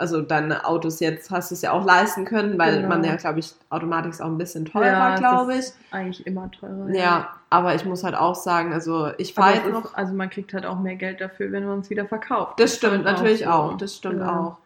[0.00, 2.88] also deine Autos jetzt hast du es ja auch leisten können, weil Genau.
[2.88, 5.64] man ja, glaube ich, Automatik ist auch ein bisschen Ja, teurer, es glaube ich.
[5.90, 6.88] Eigentlich immer teurer.
[6.90, 7.30] Ja.
[7.52, 9.86] aber ich muss halt auch sagen, also ich fahre jetzt noch.
[9.86, 12.60] ist, also man kriegt halt auch mehr Geld dafür, wenn man es wieder verkauft.
[12.60, 13.50] Das stimmt ist halt natürlich so.
[13.50, 14.38] auch, das stimmt Ja.
[14.38, 14.56] auch.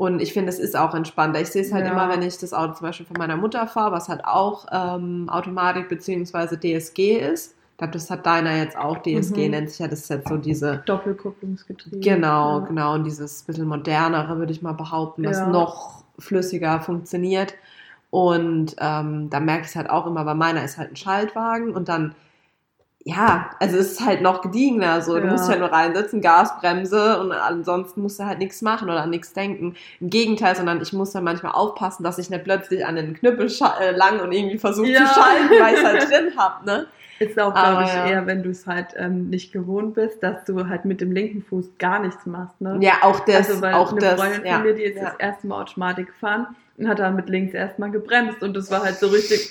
[0.00, 1.42] Und ich finde, es ist auch entspannter.
[1.42, 1.92] Ich sehe es halt Ja.
[1.92, 5.28] immer, wenn ich das Auto zum Beispiel von meiner Mutter fahre, was halt auch ähm,
[5.28, 6.56] Automatik bzw.
[6.56, 7.54] DSG ist.
[7.72, 8.96] Ich glaube, das hat deiner jetzt auch.
[9.02, 9.50] DSG Mhm.
[9.50, 11.98] nennt sich ja, das jetzt so diese, Doppelkupplungsgetriebe.
[12.00, 12.64] genau, ja.
[12.66, 15.48] genau, und dieses bisschen modernere, würde ich mal behaupten, was Ja.
[15.50, 17.52] noch flüssiger funktioniert.
[18.10, 21.74] Und ähm, da merke ich es halt auch immer, weil meiner ist halt ein Schaltwagen
[21.74, 22.14] und dann,
[23.02, 25.00] ja, also es ist halt noch gediegener.
[25.00, 25.18] So.
[25.18, 25.32] Du Ja.
[25.32, 29.32] musst halt nur reinsetzen, Gasbremse und ansonsten musst du halt nichts machen oder an nichts
[29.32, 29.74] denken.
[30.00, 33.50] Im Gegenteil, sondern ich muss dann manchmal aufpassen, dass ich nicht plötzlich an den Knüppel
[33.80, 35.06] äh, lang und irgendwie versuche Ja.
[35.06, 36.86] zu schalten, weil ich es halt drin hab, ne?
[37.20, 38.06] Ist auch, glaube ich, ja.
[38.06, 41.42] eher, wenn du es halt ähm, nicht gewohnt bist, dass du halt mit dem linken
[41.42, 42.58] Fuß gar nichts machst.
[42.62, 42.78] Ne?
[42.80, 44.54] Ja, auch das, also, weil auch eine das, Freundin ja.
[44.54, 45.04] von mir, die ist ja.
[45.04, 48.82] das erste Mal Automatik gefahren und hat dann mit links erstmal gebremst und das war
[48.82, 49.50] halt so richtig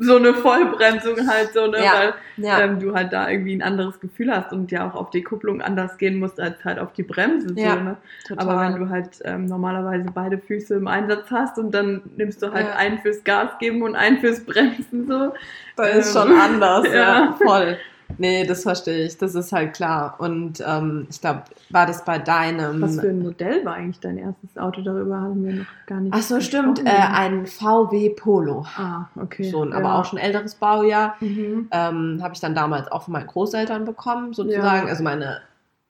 [0.00, 1.84] so eine Vollbremsung halt so, ne?
[1.84, 2.60] Ja, weil ja.
[2.60, 5.60] ähm, du halt da irgendwie ein anderes Gefühl hast und ja auch auf die Kupplung
[5.60, 7.52] anders gehen musst als halt auf die Bremse.
[7.56, 7.96] Ja, so, ne?
[8.26, 8.48] total.
[8.48, 12.52] Aber wenn du halt ähm, normalerweise beide Füße im Einsatz hast und dann nimmst du
[12.52, 15.32] halt einen fürs Gas geben und einen fürs Bremsen so.
[15.76, 16.92] Da ist Ähm, schon anders, ja.
[16.92, 17.38] ja.
[17.42, 17.76] voll.
[18.16, 20.16] Nee, das verstehe ich, das ist halt klar.
[20.18, 22.80] Und ähm, ich glaube, war das bei deinem.
[22.80, 24.80] Was für ein Modell war eigentlich dein erstes Auto?
[24.80, 28.64] Darüber haben wir noch gar nicht Ach so, stimmt, äh, ein VW Polo.
[28.76, 29.50] Ah, okay.
[29.50, 29.76] Schon, ja.
[29.76, 31.16] aber auch schon älteres Baujahr.
[31.20, 31.68] Mhm.
[31.70, 34.86] Ähm, Habe ich dann damals auch von meinen Großeltern bekommen, sozusagen.
[34.86, 34.90] Ja.
[34.90, 35.42] Also meine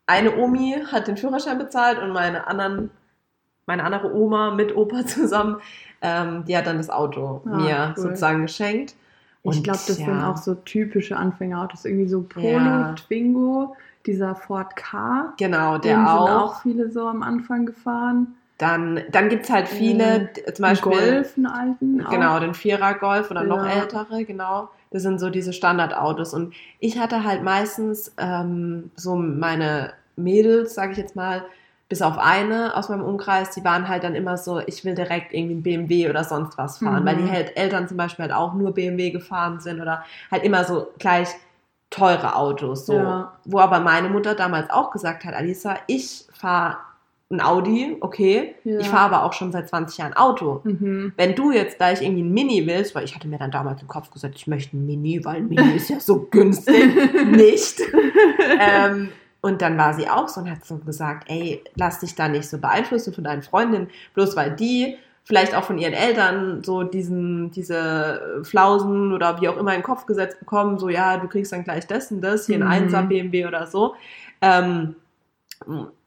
[0.09, 2.91] eine Omi hat den Führerschein bezahlt und meine anderen,
[3.67, 5.59] meine andere Oma mit Opa zusammen,
[6.01, 8.03] ähm, die hat dann das Auto Ah, mir cool.
[8.03, 8.95] sozusagen geschenkt.
[9.51, 10.05] Ich Und glaube, das ja.
[10.07, 11.85] sind auch so typische Anfängerautos.
[11.85, 12.95] Irgendwie so Polo, Ja.
[12.95, 15.33] Twingo, dieser Ford K.
[15.39, 16.31] Genau, Den der sind auch.
[16.43, 18.35] auch viele so am Anfang gefahren.
[18.59, 20.91] Dann, dann gibt es halt viele, d- zum Beispiel.
[20.93, 22.05] Golf, einen alten.
[22.05, 22.11] auch.
[22.11, 23.83] Genau, den Vierer Golf oder noch Ja.
[23.83, 24.69] ältere, genau.
[24.91, 26.35] Das sind so diese Standardautos.
[26.35, 31.45] Und ich hatte halt meistens ähm, so meine Mädels, sage ich jetzt mal,
[31.88, 35.33] bis auf eine aus meinem Umkreis, die waren halt dann immer so, ich will direkt
[35.33, 37.07] irgendwie ein BMW oder sonst was fahren, Mhm.
[37.07, 40.64] weil die halt Eltern zum Beispiel halt auch nur BMW gefahren sind oder halt immer
[40.64, 41.29] so gleich
[41.90, 42.92] teure Autos, so.
[42.94, 43.33] Ja.
[43.46, 46.77] Wo aber meine Mutter damals auch gesagt hat, Alisa, ich fahre
[47.31, 48.55] ein Audi, okay.
[48.64, 48.79] Ja.
[48.81, 50.61] Ich fahre aber auch schon seit 20 Jahren Auto.
[50.64, 51.12] Mhm.
[51.16, 53.88] Wenn du jetzt gleich irgendwie ein Mini willst, weil ich hatte mir dann damals im
[53.88, 56.85] Kopf gesagt, ich möchte ein Mini, weil ein Mini ist ja so günstig.
[57.27, 57.81] Nicht.
[58.61, 62.29] ähm, und dann war sie auch so und hat so gesagt, ey, lass dich da
[62.29, 66.83] nicht so beeinflussen von deinen Freundinnen, bloß weil die vielleicht auch von ihren Eltern so
[66.85, 71.29] diesen, diese Flausen oder wie auch immer in den Kopf gesetzt bekommen, so ja, du
[71.29, 72.88] kriegst dann gleich das und das, hier ein Mhm.
[72.88, 73.94] 1er BMW oder so.
[74.40, 74.96] Ähm,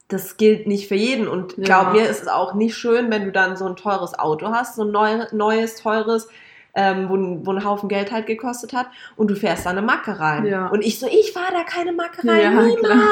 [0.08, 1.64] das gilt nicht für jeden und Ja.
[1.82, 4.76] glaub mir, ist es auch nicht schön, wenn du dann so ein teures Auto hast,
[4.76, 6.28] so ein neu, neues, teures,
[6.74, 9.82] ähm, wo, ein- wo ein Haufen Geld halt gekostet hat und du fährst da eine
[9.82, 10.46] Macke rein.
[10.46, 10.68] Ja.
[10.68, 12.80] Und ich so, ich fahre da keine Macke rein, Ja, niemals.
[12.80, 13.08] klar.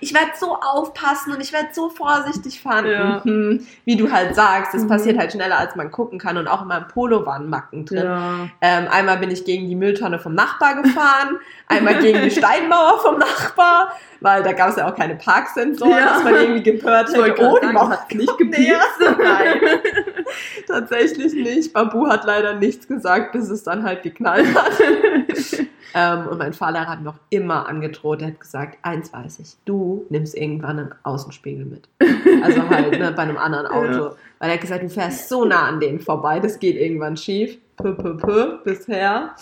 [0.00, 2.86] Ich werde so aufpassen und ich werde so vorsichtig fahren.
[2.86, 3.20] Ja.
[3.24, 3.66] Mhm.
[3.84, 4.88] Wie du halt sagst, das Mhm.
[4.88, 8.04] passiert halt schneller, als man gucken kann und auch in meinem Polo waren Macken drin.
[8.04, 8.48] Ja.
[8.62, 13.18] Ähm, einmal bin ich gegen die Mülltonne vom Nachbar gefahren, einmal gegen die Steinmauer vom
[13.18, 16.14] Nachbar, weil da gab es ja auch keine Parksensoren, Ja.
[16.14, 18.80] dass man irgendwie gehört hätte, oh, die Mauer hat's nicht näher.
[19.18, 19.60] Nein,
[20.66, 21.72] tatsächlich nicht.
[21.72, 24.72] Babu hat leider nichts gesagt, bis es dann halt geknallt hat.
[25.94, 30.06] ähm, und mein Fahrlehrer hat noch immer angedroht, er hat gesagt, eins weiß ich, du
[30.08, 31.88] nimmst irgendwann einen Außenspiegel mit.
[32.42, 34.04] Also halt ne, bei einem anderen Auto.
[34.04, 34.12] Ja.
[34.38, 37.58] Weil er hat gesagt, du fährst so nah an denen vorbei, das geht irgendwann schief.
[37.76, 38.58] Pö, pö, pö.
[38.64, 39.34] Bisher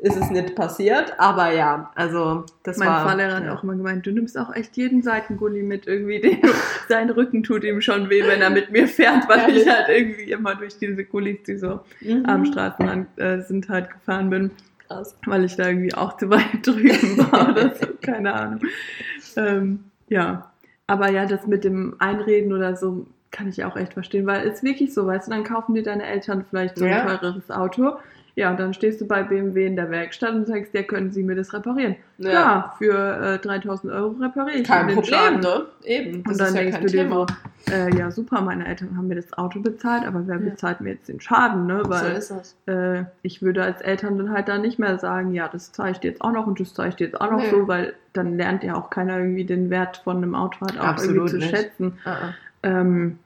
[0.00, 3.04] ist es nicht passiert, aber ja, also das Mein war...
[3.04, 3.54] Fahrlehrer hat ja.
[3.54, 6.20] auch immer gemeint, du nimmst auch echt jeden Seitengulli mit irgendwie.
[6.20, 6.38] Den,
[6.88, 9.62] sein Rücken tut ihm schon weh, wenn er mit mir fährt, weil Ehrlich?
[9.62, 12.24] ich halt irgendwie immer durch diese Gullis, die so Mhm.
[12.26, 14.50] am Straßenrand äh, sind, halt gefahren bin,
[14.86, 15.16] Krass.
[15.26, 18.60] weil ich da irgendwie auch zu weit drüben war oder so, keine Ahnung.
[19.36, 20.52] Ähm, ja,
[20.86, 24.62] aber ja, das mit dem Einreden oder so kann ich auch echt verstehen, weil es
[24.62, 27.16] wirklich so, weißt du, dann kaufen dir deine Eltern vielleicht so ein Ja.
[27.16, 27.96] teureres Auto.
[28.38, 31.34] Ja, dann stehst du bei BMW in der Werkstatt und sagst, ja, können Sie mir
[31.34, 31.96] das reparieren?
[32.18, 32.30] Ja.
[32.30, 32.94] Klar, für
[33.34, 35.40] äh, 3000 Euro repariere ich Kein Problem, Schaden.
[35.40, 35.62] ne?
[35.84, 36.22] Eben.
[36.22, 37.26] Das Und dann ist ja denkst kein du dir Thema.
[37.66, 40.50] so, äh, ja super, meine Eltern haben mir das Auto bezahlt, aber wer Ja.
[40.50, 41.80] bezahlt mir jetzt den Schaden, ne?
[41.82, 42.56] so Weil ist es.
[42.66, 45.98] äh, ich würde als Eltern dann halt dann nicht mehr sagen, ja, das zahle ich
[45.98, 47.50] dir jetzt auch noch und das zahle ich dir jetzt auch noch Nee.
[47.50, 50.84] so, weil dann lernt ja auch keiner irgendwie den Wert von einem Auto halt auch
[50.84, 51.50] Absolut irgendwie zu nicht.
[51.50, 51.98] schätzen.
[52.04, 52.34] Ah, ah.
[52.62, 53.18] Ähm,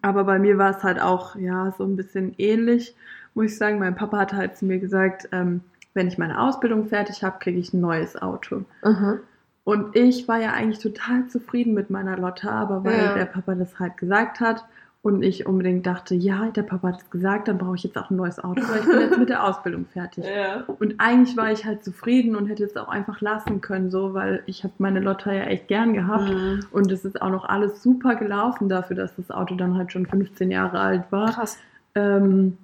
[0.00, 2.96] aber bei mir war es halt auch, ja, so ein bisschen ähnlich,
[3.34, 3.78] muss ich sagen.
[3.78, 5.60] Mein Papa hat halt zu mir gesagt, ähm,
[5.94, 8.64] wenn ich meine Ausbildung fertig habe, kriege ich ein neues Auto.
[8.84, 9.20] Mhm.
[9.64, 13.14] Und ich war ja eigentlich total zufrieden mit meiner Lotte, aber weil Ja.
[13.14, 14.64] der Papa das halt gesagt hat
[15.00, 18.10] und ich unbedingt dachte, ja, der Papa hat es gesagt, dann brauche ich jetzt auch
[18.10, 20.24] ein neues Auto, weil ich bin jetzt mit der Ausbildung fertig.
[20.26, 20.64] Ja.
[20.66, 24.42] Und eigentlich war ich halt zufrieden und hätte es auch einfach lassen können, so, weil
[24.46, 26.28] ich habe meine Lotte ja echt gern gehabt.
[26.28, 26.60] Mhm.
[26.70, 30.04] Und es ist auch noch alles super gelaufen dafür, dass das Auto dann halt schon
[30.06, 31.30] 15 Jahre alt war.
[31.32, 31.58] Krass.
[31.94, 32.58] Ähm,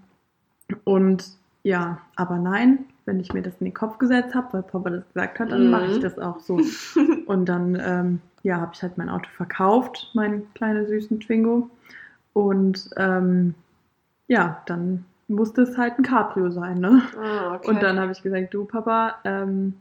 [0.85, 1.25] und
[1.63, 5.09] ja, aber nein, wenn ich mir das in den Kopf gesetzt habe, weil Papa das
[5.13, 5.71] gesagt hat, dann Mhm.
[5.71, 6.59] mache ich das auch so.
[7.27, 11.69] Und dann, ähm, ja, habe ich halt mein Auto verkauft, mein kleiner süßen Twingo.
[12.33, 13.55] Und ähm,
[14.29, 17.03] ja, dann musste es halt ein Cabrio sein, ne?
[17.21, 17.69] Ah, okay.
[17.69, 19.75] Und dann habe ich gesagt, du Papa, ähm,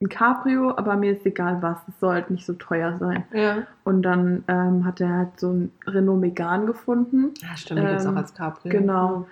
[0.00, 3.24] ein Cabrio, aber mir ist egal was, es soll halt nicht so teuer sein.
[3.32, 3.66] Ja.
[3.84, 7.34] Und dann ähm, hat er halt so ein Renault Megane gefunden.
[7.42, 8.70] Ja, stimmt, Ähm, auch als Cabrio.
[8.70, 9.26] Genau.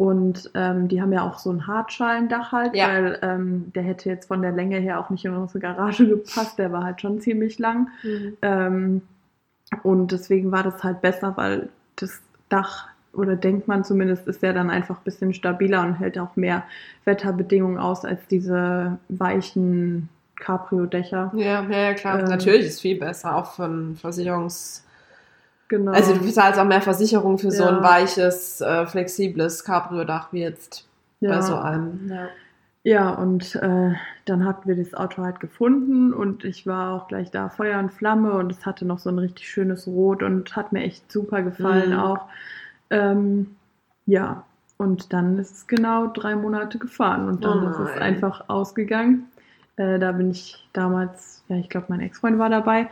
[0.00, 2.88] Und ähm, die haben ja auch so ein Hartschalendach halt, Ja.
[2.88, 6.58] weil ähm, der hätte jetzt von der Länge her auch nicht in unsere Garage gepasst.
[6.58, 7.88] Der war halt schon ziemlich lang.
[8.02, 8.36] Mhm.
[8.40, 9.02] Ähm,
[9.82, 14.54] und deswegen war das halt besser, weil das Dach, oder denkt man zumindest, ist ja
[14.54, 16.62] dann einfach ein bisschen stabiler und hält auch mehr
[17.04, 21.30] Wetterbedingungen aus als diese weichen Cabrio-Dächer.
[21.34, 22.20] Ja, ja, ja, klar.
[22.20, 24.86] Ähm, Natürlich ist viel besser, auch von Versicherungs...
[25.70, 25.92] Genau.
[25.92, 27.68] Also du bezahlst auch mehr Versicherung für so Ja.
[27.76, 30.86] ein weiches, äh, flexibles Cabrio-Dach wie jetzt
[31.20, 32.08] bei so einem.
[32.10, 32.28] Ja.
[32.82, 33.92] Ja, und äh,
[34.24, 37.92] dann hatten wir das Auto halt gefunden und ich war auch gleich da Feuer und
[37.92, 41.42] Flamme und es hatte noch so ein richtig schönes Rot und hat mir echt super
[41.42, 41.98] gefallen Mhm.
[41.98, 42.20] auch.
[42.88, 43.54] Ähm,
[44.06, 44.44] ja,
[44.78, 49.26] und dann ist es genau drei Monate gefahren und dann Oh ist es einfach ausgegangen.
[49.76, 52.88] Äh, da bin ich damals, ja, ich glaube, mein Ex-Freund war dabei.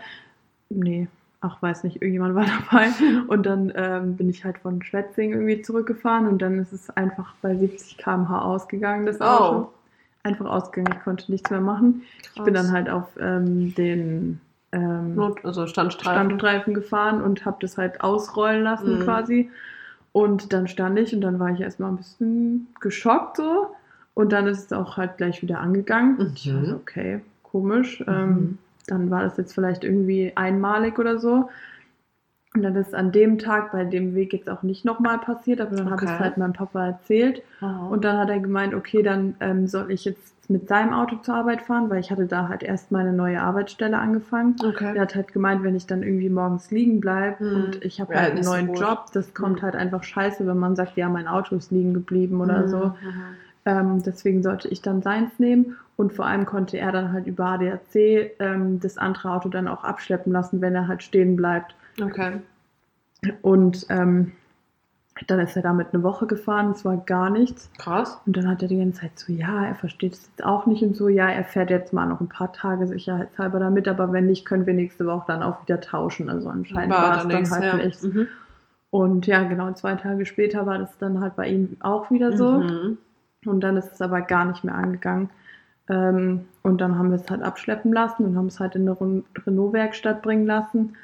[0.68, 1.08] Nee,
[1.40, 2.88] ach, weiß nicht, irgendjemand war dabei.
[3.28, 7.34] Und dann ähm, bin ich halt von Schwetzing irgendwie zurückgefahren und dann ist es einfach
[7.42, 9.58] bei 70 km/h ausgegangen, das Auto.
[9.58, 9.72] Oh.
[10.24, 12.02] Einfach ausgegangen, ich konnte nichts mehr machen.
[12.34, 14.40] Ich bin dann halt auf ähm, den
[14.72, 16.12] ähm, Not, also Standstreifen.
[16.20, 19.02] Standstreifen gefahren und habe das halt ausrollen lassen Mhm.
[19.04, 19.50] quasi.
[20.12, 23.68] Und dann stand ich und dann war ich erstmal ein bisschen geschockt so.
[24.14, 26.16] Und dann ist es auch halt gleich wieder angegangen.
[26.18, 26.32] Mhm.
[26.34, 28.00] Ich war so, okay, komisch.
[28.00, 28.06] Mhm.
[28.08, 28.58] Ähm,
[28.90, 31.48] dann war das jetzt vielleicht irgendwie einmalig oder so.
[32.54, 35.76] Und dann ist an dem Tag bei dem Weg jetzt auch nicht nochmal passiert, aber
[35.76, 36.22] dann habe ich es Okay.
[36.24, 37.42] halt meinem Papa erzählt.
[37.60, 37.66] Oh.
[37.90, 41.34] Und dann hat er gemeint, okay, dann ähm, soll ich jetzt mit seinem Auto zur
[41.34, 44.56] Arbeit fahren, weil ich hatte da halt erst meine neue Arbeitsstelle angefangen.
[44.64, 44.94] Okay.
[44.94, 47.64] Der hat halt gemeint, wenn ich dann irgendwie morgens liegen bleibe Hm.
[47.64, 48.80] und ich habe Ja, halt einen so neuen gut.
[48.80, 49.62] Job, das kommt Hm.
[49.62, 52.78] halt einfach scheiße, wenn man sagt, ja, mein Auto ist liegen geblieben oder so.
[52.78, 52.94] Mhm.
[53.68, 57.44] Ähm, deswegen sollte ich dann seins nehmen und vor allem konnte er dann halt über
[57.44, 61.74] ADAC ähm, das andere Auto dann auch abschleppen lassen, wenn er halt stehen bleibt.
[62.00, 62.40] Okay.
[63.42, 64.32] Und ähm,
[65.26, 67.70] dann ist er damit eine Woche gefahren, es war gar nichts.
[67.76, 68.18] Krass.
[68.24, 70.82] Und dann hat er die ganze Zeit so, ja, er versteht es jetzt auch nicht
[70.82, 74.28] und so, ja, er fährt jetzt mal noch ein paar Tage sicherheitshalber damit, aber wenn
[74.28, 76.30] nicht, können wir nächste Woche dann auch wieder tauschen.
[76.30, 77.76] Also anscheinend war, es dann nichts, halt ja.
[77.76, 78.02] nicht.
[78.02, 78.28] Mhm.
[78.90, 82.60] Und ja, genau, zwei Tage später war das dann halt bei ihm auch wieder so.
[82.60, 82.98] Mhm.
[83.46, 85.30] Und dann ist es aber gar nicht mehr angegangen.
[85.88, 89.00] Ähm, und dann haben wir es halt abschleppen lassen und haben es halt in eine
[89.00, 90.96] Ren- Renault-Werkstatt bringen lassen.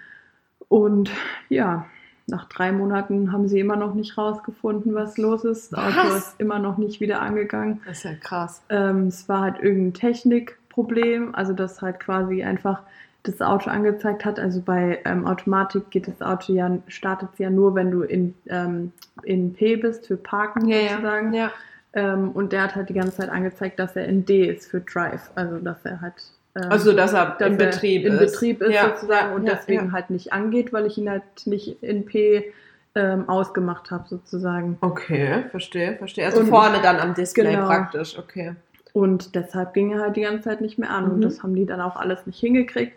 [0.68, 1.10] Und
[1.48, 1.86] ja,
[2.26, 5.72] nach drei Monaten haben sie immer noch nicht rausgefunden, was los ist.
[5.72, 7.80] Das Auto ist immer noch nicht wieder angegangen.
[7.86, 8.62] Das ist ja krass.
[8.68, 12.82] Ähm, es war halt irgendein Technikproblem, also dass halt quasi einfach
[13.22, 14.38] das Auto angezeigt hat.
[14.38, 18.34] Also bei ähm, Automatik geht das Auto ja, startet es ja nur, wenn du in,
[18.48, 18.92] ähm,
[19.22, 21.32] in P bist für Parken sozusagen.
[21.32, 21.50] Ja.
[21.94, 24.80] Ähm, und der hat halt die ganze Zeit angezeigt, dass er in D ist für
[24.80, 25.30] Drive.
[25.36, 26.14] Also dass er halt
[26.56, 28.32] ähm, Also, dass er dass im er Betrieb in ist.
[28.32, 29.92] Betrieb ist Ja, sozusagen und ja, deswegen ja.
[29.92, 32.52] halt nicht angeht, weil ich ihn halt nicht in P
[32.96, 34.78] ähm, ausgemacht habe sozusagen.
[34.80, 36.26] Okay, verstehe, verstehe.
[36.26, 37.66] Also Und- vorne dann am Display Genau.
[37.66, 38.54] praktisch, okay.
[38.92, 41.06] Und deshalb ging er halt die ganze Zeit nicht mehr an.
[41.06, 41.10] Mhm.
[41.14, 42.92] Und das haben die dann auch alles nicht hingekriegt.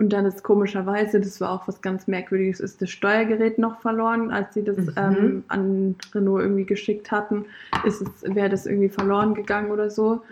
[0.00, 4.30] Und dann ist komischerweise, das war auch was ganz Merkwürdiges, ist das Steuergerät noch verloren,
[4.30, 4.92] als sie das Mhm.
[4.96, 7.44] ähm, an Renault irgendwie geschickt hatten,
[7.84, 10.22] ist es, wäre das irgendwie verloren gegangen oder so.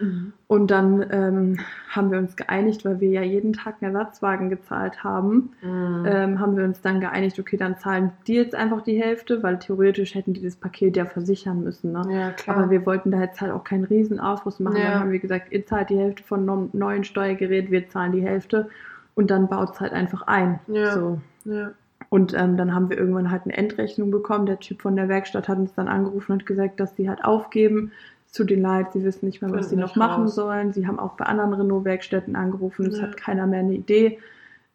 [0.47, 1.59] Und dann ähm,
[1.91, 6.05] haben wir uns geeinigt, weil wir ja jeden Tag einen Ersatzwagen gezahlt haben, Mhm.
[6.07, 9.59] ähm, haben wir uns dann geeinigt, okay, dann zahlen die jetzt einfach die Hälfte, weil
[9.59, 11.93] theoretisch hätten die das Paket ja versichern müssen.
[11.93, 12.03] Ne?
[12.11, 12.57] ja, klar.
[12.57, 14.79] Aber wir wollten da jetzt halt auch keinen Riesenaufriss machen.
[14.79, 14.93] Ja.
[14.93, 18.23] Dann haben wir gesagt, ihr zahlt die Hälfte von einem neuen Steuergerät, wir zahlen die
[18.23, 18.71] Hälfte.
[19.19, 20.61] Und dann baut es halt einfach ein.
[20.69, 20.93] Ja.
[20.95, 21.21] So.
[21.45, 21.73] ja.
[22.09, 24.47] Und ähm, dann haben wir irgendwann halt eine Endrechnung bekommen.
[24.47, 27.91] Der Typ von der Werkstatt hat uns dann angerufen und gesagt, dass sie halt aufgeben.
[28.33, 30.35] Tut ihnen leid, sie wissen nicht mehr, was Finden sie noch machen raus.
[30.37, 30.73] sollen.
[30.73, 32.87] Sie haben auch bei anderen Renault-Werkstätten angerufen.
[32.87, 33.05] Es Ja.
[33.09, 34.19] hat keiner mehr eine Idee.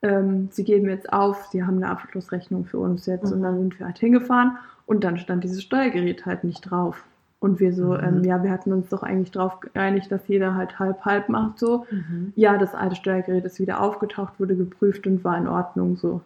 [0.02, 3.32] Ähm, sie geben jetzt auf, sie haben eine Abschlussrechnung für uns jetzt.
[3.32, 3.44] Und Mhm.
[3.44, 7.06] dann sind wir halt hingefahren und dann stand dieses Steuergerät halt nicht drauf.
[7.44, 8.00] Und wir so, Mhm.
[8.04, 11.86] ähm, ja, wir hatten uns doch eigentlich darauf geeinigt, dass jeder halt halb-halb macht so.
[11.92, 12.32] Mhm.
[12.38, 16.22] Ja, das alte Steuergerät ist wieder aufgetaucht, wurde geprüft und war in Ordnung so.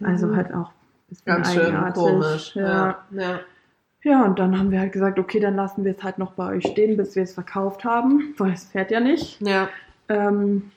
[0.00, 2.54] Also halt auch ein bisschen Ganz schön komisch.
[2.54, 2.68] Ja.
[3.10, 3.20] Ja.
[3.20, 3.40] ja.
[4.04, 6.54] ja, und dann haben wir halt gesagt, okay, dann lassen wir es halt noch bei
[6.54, 9.40] euch stehen, bis wir es verkauft haben, weil es fährt ja nicht.
[9.40, 9.68] Ja.
[10.08, 10.70] Ähm,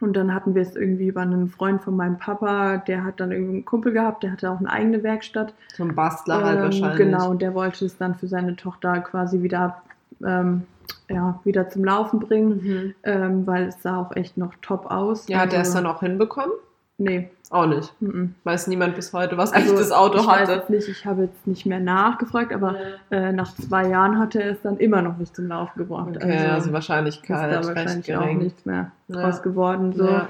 [0.00, 3.32] und dann hatten wir es irgendwie über einen Freund von meinem Papa, der hat dann
[3.32, 5.54] irgendwie einen Kumpel gehabt, der hatte auch eine eigene Werkstatt.
[5.74, 6.98] So ein Bastler halt Ähm, wahrscheinlich.
[6.98, 9.82] Genau, und der wollte es dann für seine Tochter quasi wieder,
[10.24, 10.62] ähm,
[11.08, 12.94] ja, wieder zum Laufen bringen, Mhm.
[13.04, 15.28] ähm, weil es sah auch echt noch top aus.
[15.28, 16.52] Ja, hat der es Also- dann auch hinbekommen?
[17.00, 17.30] Nee.
[17.50, 17.92] Auch nicht.
[18.00, 18.34] mhm.
[18.44, 20.52] Weiß niemand bis heute, was Also, das Auto ich weiß hatte.
[20.52, 22.76] jetzt nicht, ich habe jetzt nicht mehr nachgefragt, aber
[23.10, 26.10] äh, nach zwei Jahren hatte er es dann immer noch nicht zum Laufen gebracht.
[26.16, 29.16] Okay, also, ist Wahrscheinlichkeit da recht wahrscheinlich auch nichts mehr Ja.
[29.22, 29.92] draus geworden.
[29.94, 30.06] So.
[30.06, 30.28] Ja.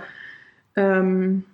[0.76, 1.44] Ähm,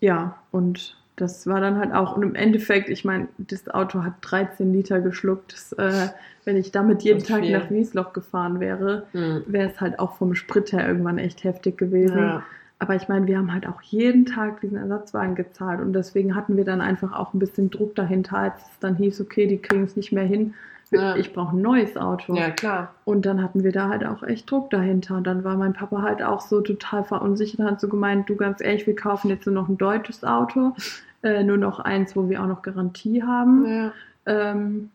[0.00, 4.14] ja, und das war dann halt auch, und im Endeffekt, ich meine, das Auto hat
[4.22, 5.52] 13 Liter geschluckt.
[5.52, 6.08] Das, äh,
[6.46, 7.52] wenn ich damit jeden ist Tag viel.
[7.58, 9.42] nach Wiesloch gefahren wäre, Hm.
[9.46, 12.16] wäre es halt auch vom Sprit her irgendwann echt heftig gewesen.
[12.18, 12.42] Ja.
[12.80, 16.56] Aber ich meine, wir haben halt auch jeden Tag diesen Ersatzwagen gezahlt und deswegen hatten
[16.56, 19.84] wir dann einfach auch ein bisschen Druck dahinter, als es dann hieß, okay, die kriegen
[19.84, 20.54] es nicht mehr hin.
[20.90, 21.14] Ja.
[21.14, 22.34] Ich brauche ein neues Auto.
[22.34, 22.94] ja, klar.
[23.04, 25.18] Und dann hatten wir da halt auch echt Druck dahinter.
[25.18, 28.34] Und dann war mein Papa halt auch so total verunsichert und hat so gemeint, du
[28.34, 30.74] ganz ehrlich, wir kaufen jetzt nur noch ein deutsches Auto,
[31.22, 33.66] äh, nur noch eins, wo wir auch noch Garantie haben.
[33.66, 33.92] Ja.
[34.26, 34.90] Ähm,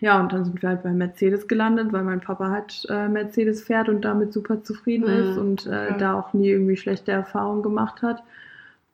[0.00, 3.62] ja, und dann sind wir halt bei Mercedes gelandet, weil mein Papa halt äh, Mercedes
[3.64, 5.96] fährt und damit super zufrieden Mhm, ist und äh, okay.
[5.96, 8.22] da auch nie irgendwie schlechte Erfahrungen gemacht hat.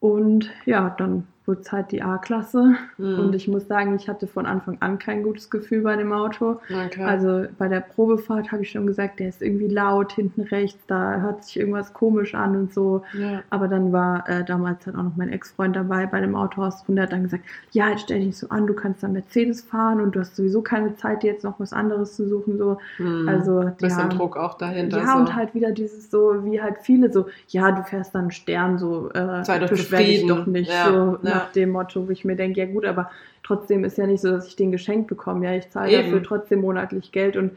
[0.00, 2.76] Und ja, dann wurde es halt die A-Klasse.
[2.96, 3.18] Hm.
[3.18, 6.60] Und ich muss sagen, ich hatte von Anfang an kein gutes Gefühl bei dem Auto.
[7.04, 11.20] Also bei der Probefahrt habe ich schon gesagt, der ist irgendwie laut hinten rechts, da
[11.20, 13.02] hört sich irgendwas komisch an und so.
[13.12, 13.42] ja.
[13.50, 16.96] Aber dann war äh, damals halt auch noch mein Ex-Freund dabei bei dem Autohaus und
[16.96, 20.00] der hat dann gesagt, ja, jetzt stell dich so an, du kannst dann Mercedes fahren
[20.00, 22.58] und du hast sowieso keine Zeit, dir jetzt noch was anderes zu suchen.
[22.58, 22.78] So.
[22.98, 23.28] Hm.
[23.28, 24.98] Also die bisschen haben, Druck auch dahinter.
[24.98, 25.18] ja, so.
[25.18, 28.78] und halt wieder dieses so, wie halt viele so, ja, du fährst dann einen Stern,
[28.78, 31.31] so, äh, Sei doch beschwer dich doch nicht, Ja, so ja.
[31.34, 33.10] Nach dem Motto, wo ich mir denke, ja gut, aber
[33.42, 36.04] trotzdem ist ja nicht so, dass ich den geschenkt bekomme, ja, ich zahle Eben.
[36.04, 37.52] dafür trotzdem monatlich Geld und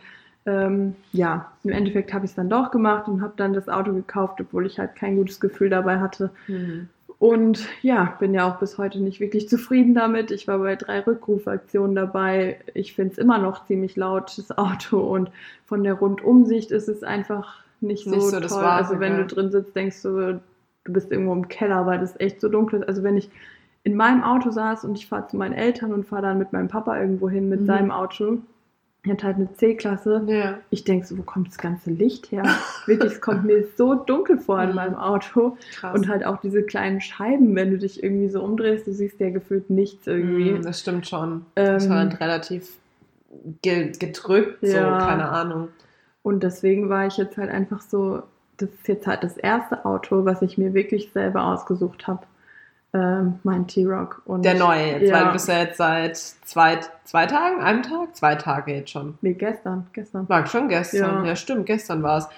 [0.48, 3.94] ähm, ja, im Endeffekt habe ich es dann doch gemacht und habe dann das Auto
[3.94, 6.30] gekauft, obwohl ich halt kein gutes Gefühl dabei hatte.
[6.46, 6.88] Hm.
[7.18, 10.32] Und ja, bin ja auch bis heute nicht wirklich zufrieden damit.
[10.32, 12.60] Ich war bei drei Rückrufaktionen dabei.
[12.74, 15.00] Ich finde es immer noch ziemlich laut, das Auto.
[15.00, 15.32] Und
[15.66, 18.64] von der Rundumsicht ist es einfach nicht so, Nicht so das toll.
[18.64, 20.42] Wahre, also wenn du drin sitzt, denkst du,
[20.84, 22.88] du bist irgendwo im Keller, weil das echt so dunkel ist.
[22.88, 23.30] Also wenn ich
[23.86, 26.68] in meinem Auto saß und ich fahre zu meinen Eltern und fahre dann mit meinem
[26.68, 27.66] Papa irgendwo hin mit Mhm.
[27.68, 28.40] seinem Auto.
[29.04, 30.24] Er hat halt eine C-Klasse.
[30.26, 30.58] Ja.
[30.72, 32.42] Ich denke so, wo kommt das ganze Licht her?
[32.88, 34.76] Wirklich, es kommt mir so dunkel vor in Mhm.
[34.76, 35.58] meinem Auto.
[35.76, 35.96] Krass.
[35.96, 39.30] Und halt auch diese kleinen Scheiben, wenn du dich irgendwie so umdrehst, du siehst ja
[39.30, 40.54] gefühlt nichts irgendwie.
[40.54, 41.46] Mm, das stimmt schon.
[41.54, 42.78] das Ähm, war halt relativ
[43.62, 45.00] ge gedrückt, Ja.
[45.00, 45.68] so, keine Ahnung.
[46.24, 48.24] Und deswegen war ich jetzt halt einfach so,
[48.58, 52.22] das ist jetzt halt das erste Auto, was ich mir wirklich selber ausgesucht habe.
[52.98, 54.22] Ähm, mein T-Rock.
[54.26, 55.16] Und Der neue jetzt, Ja.
[55.16, 58.16] weil du bist ja jetzt seit zwei, zwei Tagen, einem Tag?
[58.16, 59.18] Zwei Tage jetzt schon.
[59.22, 60.30] Nee, gestern, gestern.
[60.30, 61.24] War schon gestern.
[61.24, 61.26] Ja.
[61.26, 62.30] Ja, stimmt, gestern war es.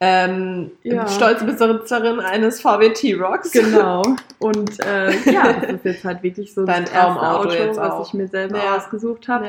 [0.00, 1.08] Ähm, Ja.
[1.08, 3.50] Stolze Besitzerin eines VW T-Rocks.
[3.52, 4.02] Genau.
[4.38, 7.90] Und äh, ja, das ist jetzt halt wirklich so Dein das Traumauto Auto, jetzt was
[7.90, 8.06] auch.
[8.06, 9.48] ich mir selber ausgesucht habe.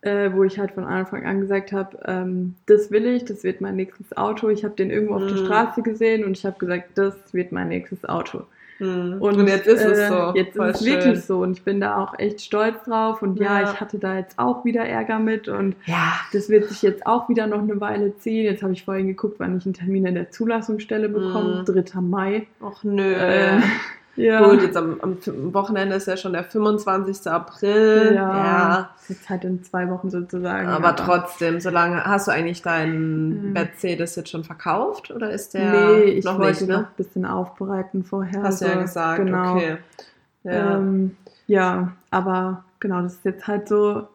[0.00, 3.60] Äh, wo ich halt von Anfang an gesagt habe, ähm, das will ich, das wird
[3.60, 4.48] mein nächstes Auto.
[4.48, 5.44] Ich habe den irgendwo auf der Mhm.
[5.46, 8.42] Straße gesehen und ich habe gesagt, das wird mein nächstes Auto.
[8.82, 9.16] Hm.
[9.20, 10.32] Und, Und, jetzt ist äh, es so.
[10.34, 10.96] Jetzt Voll ist es schön.
[10.96, 13.70] wirklich so und ich bin da auch echt stolz drauf und ja, Ja.
[13.72, 16.14] ich hatte da jetzt auch wieder Ärger mit und Ja.
[16.32, 18.44] das wird sich jetzt auch wieder noch eine Weile ziehen.
[18.44, 21.64] Jetzt habe ich vorhin geguckt, wann ich einen Termin in der Zulassungsstelle bekomme, Mhm.
[21.64, 22.00] 3.
[22.00, 22.46] Mai.
[22.60, 23.12] Och nö.
[23.14, 23.60] Äh,
[24.16, 24.48] ja.
[24.48, 25.18] Gut, jetzt am, am
[25.54, 27.30] Wochenende ist ja schon der 25.
[27.30, 28.12] April.
[28.14, 28.90] ja, ja.
[28.98, 30.68] Das ist halt in zwei Wochen sozusagen.
[30.68, 33.52] Aber trotzdem, solange hast du eigentlich deinen Mhm.
[33.52, 36.88] Mercedes jetzt schon verkauft oder ist der nee, ich noch wollte nicht, noch ne?
[36.88, 38.42] ein bisschen aufbereiten vorher.
[38.42, 39.54] Hast du ja also, gesagt, genau.
[39.54, 39.76] okay.
[40.44, 40.76] Ja.
[40.76, 44.08] Ähm, ja, aber genau, das ist jetzt halt so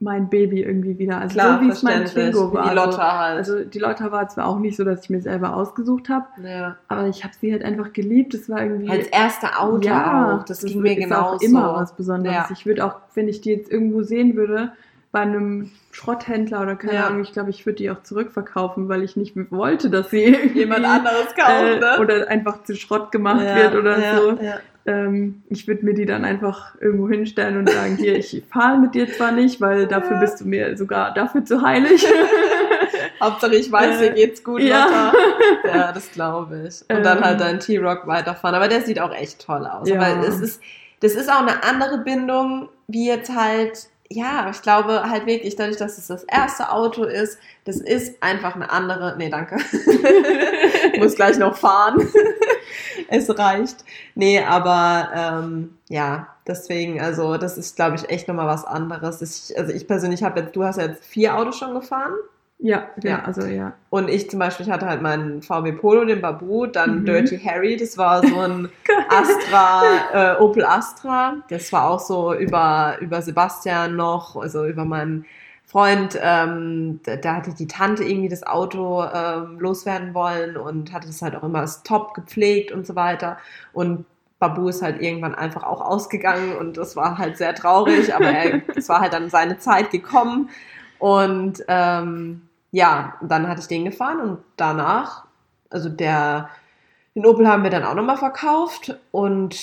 [0.00, 1.18] mein Baby irgendwie wieder.
[1.18, 2.06] Also Klar, so wie es mein.
[2.06, 2.68] Twingo war.
[2.68, 3.36] die Lotta halt.
[3.36, 6.76] Also die Lotta war zwar auch nicht so, dass ich mir selber ausgesucht habe, ja.
[6.88, 8.32] aber ich habe sie halt einfach geliebt.
[8.32, 10.44] Es war irgendwie Als erste Auto ja, auch.
[10.44, 11.36] Das, das ging mir ist genauso.
[11.36, 12.34] auch immer was Besonderes.
[12.34, 12.48] Ja.
[12.50, 14.72] Ich würde auch, wenn ich die jetzt irgendwo sehen würde,
[15.12, 17.06] bei einem Schrotthändler oder keine Ja.
[17.08, 20.84] Ahnung, ich glaube, ich würde die auch zurückverkaufen, weil ich nicht wollte, dass sie Jemand
[20.84, 21.98] anderes kauft, äh, ne?
[22.00, 24.38] oder einfach zu Schrott gemacht Ja, wird oder ja, so.
[24.86, 28.94] Ähm, ich würde mir die dann einfach irgendwo hinstellen und sagen, hier, ich fahre mit
[28.94, 32.06] dir zwar nicht, weil dafür bist du mir sogar dafür zu heilig.
[33.20, 34.84] Hauptsache ich weiß, dir Äh, geht's gut, ja.
[34.84, 35.12] Lotta.
[35.76, 36.80] Ja, das glaube ich.
[36.94, 37.24] Und dann Ähm.
[37.24, 38.54] halt dein T-Rock weiterfahren.
[38.54, 39.88] Aber der sieht auch echt toll aus.
[39.88, 40.00] Ja.
[40.00, 40.62] Aber es ist,
[41.00, 45.76] das ist auch eine andere Bindung, wie jetzt halt, ja, ich glaube halt wirklich, dadurch,
[45.76, 49.14] dass es das erste Auto ist, das ist einfach eine andere.
[49.16, 49.56] Nee, danke.
[50.98, 52.08] Muss gleich noch fahren.
[53.08, 53.84] es reicht.
[54.16, 59.22] Nee, aber ähm, ja, deswegen, also das ist, glaube ich, echt nochmal was anderes.
[59.22, 62.14] Ich, also ich persönlich habe jetzt, du hast jetzt vier Autos schon gefahren.
[62.62, 63.24] Ja, ja, Ja.
[63.24, 63.72] also ja.
[63.90, 67.04] Und ich zum Beispiel, ich hatte halt meinen VW Polo, den Babu, dann Mhm.
[67.06, 68.68] Dirty Harry, das war so ein
[69.08, 71.36] Astra, äh, Opel Astra.
[71.48, 75.24] Das war auch so über, über Sebastian noch, also über meinen
[75.64, 81.06] Freund, ähm, da, da hatte die Tante irgendwie das Auto ähm, loswerden wollen und hatte
[81.06, 83.38] das halt auch immer als top gepflegt und so weiter.
[83.72, 84.04] Und
[84.40, 88.62] Babu ist halt irgendwann einfach auch ausgegangen und das war halt sehr traurig, aber er,
[88.76, 90.50] es war halt dann seine Zeit gekommen.
[90.98, 95.24] Und ähm, ja, dann hatte ich den gefahren und danach,
[95.70, 96.50] also der,
[97.14, 99.56] den Opel haben wir dann auch nochmal verkauft und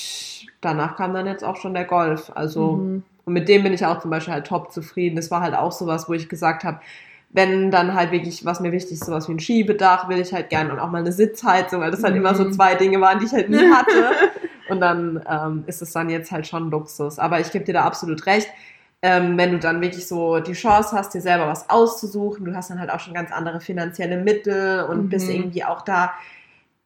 [0.61, 2.31] danach kam dann jetzt auch schon der Golf.
[2.35, 3.03] Also, Mhm.
[3.25, 5.15] und mit dem bin ich auch zum Beispiel halt top zufrieden.
[5.15, 6.79] Das war halt auch sowas, wo ich gesagt habe,
[7.29, 10.49] wenn dann halt wirklich, was mir wichtig ist, sowas wie ein Schiebedach, will ich halt
[10.49, 12.21] gerne und auch mal eine Sitzheizung, weil das halt Mhm.
[12.21, 14.11] immer so zwei Dinge waren, die ich halt nie hatte.
[14.69, 17.19] Und dann ähm, ist es dann jetzt halt schon Luxus.
[17.19, 18.49] Aber ich gebe dir da absolut recht.
[19.09, 22.69] Ähm, wenn du dann wirklich so die Chance hast, dir selber was auszusuchen, du hast
[22.69, 25.09] dann halt auch schon ganz andere finanzielle Mittel und Mhm.
[25.09, 26.11] bist irgendwie auch da,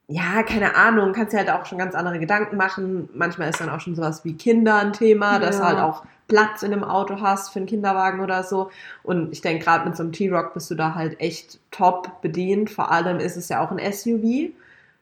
[0.07, 3.09] ja, keine Ahnung, kannst dir halt auch schon ganz andere Gedanken machen.
[3.15, 5.69] Manchmal ist dann auch schon sowas wie Kinder ein Thema, dass du Ja.
[5.69, 8.69] halt auch Platz in einem Auto hast für einen Kinderwagen oder so.
[9.01, 12.69] Und ich denke, gerade mit so einem T-Rock bist du da halt echt top bedient.
[12.69, 14.51] Vor allem ist es ja auch ein SUV.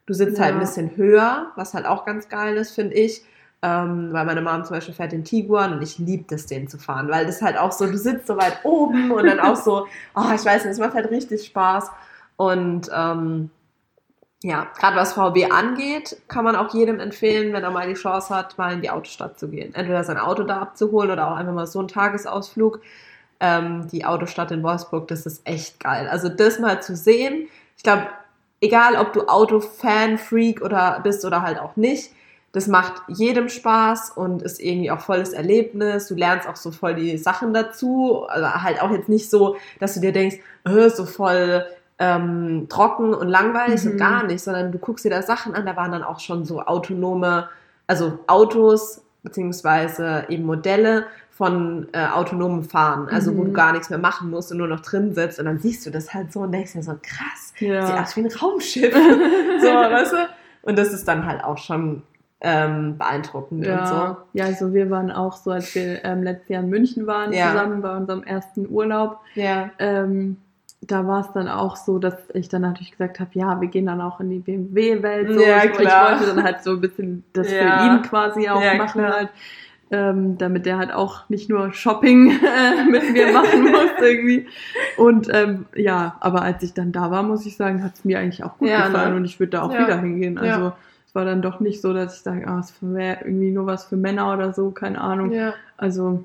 [0.06, 0.46] Du sitzt Ja.
[0.46, 3.24] halt ein bisschen höher, was halt auch ganz geil ist, finde ich.
[3.62, 6.78] Ähm, weil meine Mom zum Beispiel fährt den Tiguan und ich liebe das, den zu
[6.78, 9.86] fahren, weil das halt auch so, du sitzt so weit oben und dann auch so,
[10.16, 11.92] oh, ich weiß nicht, es macht halt richtig Spaß.
[12.38, 13.50] Und ähm,
[14.42, 18.34] ja, gerade was VW angeht, kann man auch jedem empfehlen, wenn er mal die Chance
[18.34, 19.76] hat, mal in die Autostadt zu gehen.
[19.76, 22.80] Entweder sein Auto da abzuholen oder auch einfach mal so einen Tagesausflug.
[23.42, 26.08] Ähm, die Autostadt in Wolfsburg, das ist echt geil.
[26.10, 28.08] Also das mal zu sehen, ich glaube,
[28.62, 32.12] egal ob du Autofan, Freak oder bist oder halt auch nicht,
[32.52, 36.08] das macht jedem Spaß und ist irgendwie auch volles Erlebnis.
[36.08, 38.26] Du lernst auch so voll die Sachen dazu.
[38.28, 41.66] Also halt auch jetzt nicht so, dass du dir denkst, äh, so voll
[42.00, 43.92] ähm, trocken und langweilig Mhm.
[43.92, 46.46] und gar nicht, sondern du guckst dir da Sachen an, da waren dann auch schon
[46.46, 47.50] so autonome,
[47.88, 53.48] also Autos beziehungsweise eben Modelle von äh, autonomem Fahren, also wo Mhm.
[53.48, 55.90] du gar nichts mehr machen musst und nur noch drin sitzt und dann siehst du
[55.90, 57.86] das halt so und denkst dir so, krass, Ja.
[57.86, 58.94] sieht aus wie ein Raumschiff.
[59.62, 60.18] so, weißt du?
[60.62, 62.04] Und das ist dann halt auch schon
[62.42, 64.18] ähm, beeindruckend und Ja, so.
[64.40, 67.52] ja, also wir waren auch so, als wir ähm, letztes Jahr in München waren, Ja.
[67.52, 69.20] zusammen bei unserem ersten Urlaub.
[69.36, 69.72] Ja.
[69.80, 70.38] Ähm,
[70.82, 73.86] da war es dann auch so, dass ich dann natürlich gesagt habe, ja, wir gehen
[73.88, 75.34] dann auch in die BMW-Welt.
[75.34, 75.42] So.
[75.46, 76.14] Ja, ich, klar.
[76.14, 77.60] ich wollte dann halt so ein bisschen das Ja.
[77.60, 79.14] für ihn quasi auch machen klar.
[79.14, 79.30] halt.
[79.92, 84.48] Ähm, damit der halt auch nicht nur Shopping äh, mit mir machen muss irgendwie.
[84.98, 88.20] Und ähm, ja, aber als ich dann da war, muss ich sagen, hat es mir
[88.20, 89.18] eigentlich auch gut Ja, gefallen ne?
[89.18, 89.82] und ich würde da auch Ja.
[89.82, 90.40] wieder hingehen.
[90.42, 90.78] Ja.
[91.10, 93.86] Es war dann doch nicht so, dass ich sage, ah, es wäre irgendwie nur was
[93.86, 95.32] für Männer oder so, keine Ahnung.
[95.32, 95.56] Ja.
[95.76, 96.24] Also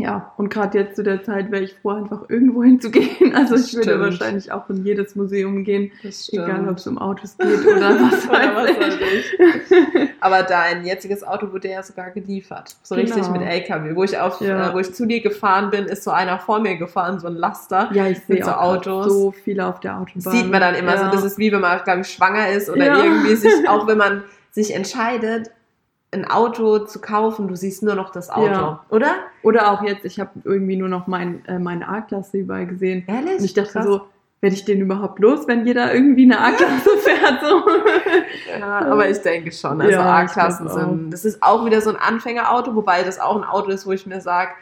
[0.00, 3.08] ja, und gerade jetzt zu der Zeit wäre ich froh, einfach irgendwo hinzugehen.
[3.34, 4.00] Also ich würde Stimmt.
[4.00, 8.26] wahrscheinlich auch in jedes Museum gehen, Das egal ob es um Autos geht oder was
[8.28, 10.10] Oder was ich.
[10.20, 12.76] Aber dein jetziges Auto wurde ja sogar geliefert.
[12.82, 13.12] So Genau.
[13.14, 13.94] richtig mit LKW.
[13.96, 14.70] Wo ich, auf, Ja.
[14.70, 17.34] äh, wo ich zu dir gefahren bin, ist so einer vor mir gefahren, so ein
[17.34, 17.90] Laster.
[17.92, 19.06] Ja, ich sehe Mit so Autos.
[19.12, 20.32] so viele auf der Autobahn.
[20.32, 21.06] Sieht man dann immer ja.
[21.06, 21.10] so.
[21.10, 24.22] Das ist wie wenn man, glaube ich, schwanger ist oder irgendwie sich, auch wenn man
[24.52, 25.50] sich entscheidet,
[26.10, 28.46] ein Auto zu kaufen, du siehst nur noch das Auto.
[28.46, 28.84] Ja.
[28.90, 29.14] Oder?
[29.42, 33.04] Oder auch jetzt, ich habe irgendwie nur noch mein, äh, meine A-Klasse überall gesehen.
[33.06, 33.38] Ehrlich?
[33.38, 33.84] Und ich dachte Krass.
[33.84, 34.00] so,
[34.40, 37.40] werde ich den überhaupt los, wenn jeder irgendwie eine A-Klasse fährt?
[37.42, 37.62] So.
[38.58, 39.80] Ja, aber ich denke schon.
[39.80, 41.10] Also Ja, A-Klassen sind.
[41.10, 44.06] Das ist auch wieder so ein Anfängerauto, wobei das auch ein Auto ist, wo ich
[44.06, 44.52] mir sage,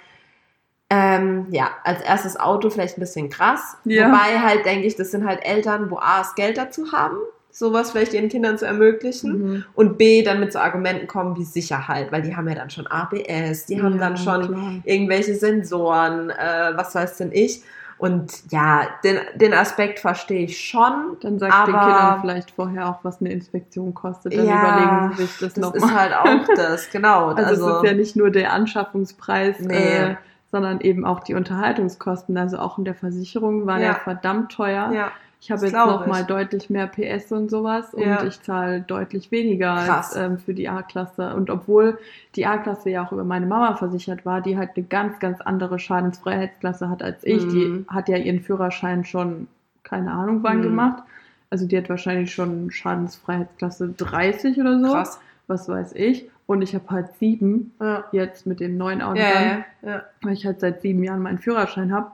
[0.89, 3.77] ähm, ja, als erstes Auto vielleicht ein bisschen krass.
[3.85, 4.09] Ja.
[4.09, 7.17] Wobei halt denke ich, das sind halt Eltern, wo A, das Geld dazu haben,
[7.59, 9.39] sowas vielleicht ihren Kindern zu ermöglichen.
[9.55, 9.65] Mhm.
[9.75, 12.87] Und B, dann mit so Argumenten kommen wie Sicherheit, weil die haben ja dann schon
[12.87, 14.73] ABS, die haben Ja, dann schon klar.
[14.85, 17.63] irgendwelche Sensoren, äh, was weiß denn ich.
[17.99, 21.17] Und ja, den, den Aspekt verstehe ich schon.
[21.23, 24.37] Dann sagt den Aber- Kindern vielleicht vorher auch, was eine Inspektion kostet.
[24.37, 25.79] Dann Ja, überlegen sie sich das, Das nochmal.
[25.89, 27.29] ist halt auch das, genau.
[27.29, 29.75] Also, Also, es ist ja nicht nur der Anschaffungspreis, Nee.
[29.75, 30.15] äh,
[30.53, 32.37] sondern eben auch die Unterhaltungskosten.
[32.37, 33.93] Also auch in der Versicherung war Ja.
[33.93, 34.91] der verdammt teuer.
[34.93, 35.11] ja,
[35.47, 36.07] Ich habe jetzt glaub noch ich.
[36.13, 38.21] mal deutlich mehr PS und sowas Ja.
[38.21, 41.35] und ich zahle deutlich weniger als ähm, für die A-Klasse.
[41.37, 41.99] Und obwohl
[42.35, 45.79] die A-Klasse ja auch über meine Mama versichert war, die halt eine ganz, ganz andere
[45.79, 47.45] Schadensfreiheitsklasse hat als ich.
[47.47, 47.51] Mhm.
[47.51, 49.47] Die hat ja ihren Führerschein schon,
[49.85, 50.63] keine Ahnung wann Mhm.
[50.63, 51.05] gemacht.
[51.49, 54.93] Also die hat wahrscheinlich schon Schadensfreiheitsklasse 30 oder so.
[54.93, 55.21] krass.
[55.47, 56.29] Was weiß ich.
[56.47, 60.03] Und ich habe halt sieben Ja, jetzt mit dem neuen Auto, ja, ja.
[60.23, 62.11] weil ich halt seit sieben Jahren meinen Führerschein habe.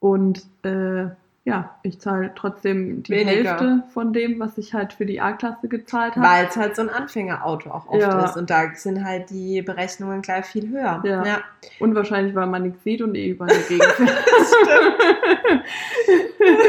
[0.00, 1.06] Und äh,
[1.46, 3.50] ja, ich zahle trotzdem die Weniger.
[3.50, 6.26] Hälfte von dem, was ich halt für die A-Klasse gezahlt habe.
[6.26, 8.24] Weil es halt so ein Anfängerauto auch oft Ja.
[8.24, 8.36] ist.
[8.38, 11.02] Und da sind halt die Berechnungen gleich viel höher.
[11.04, 11.24] Ja.
[11.24, 11.40] ja.
[11.80, 14.24] Und wahrscheinlich, weil man nichts sieht und eh überall dagegen fährt.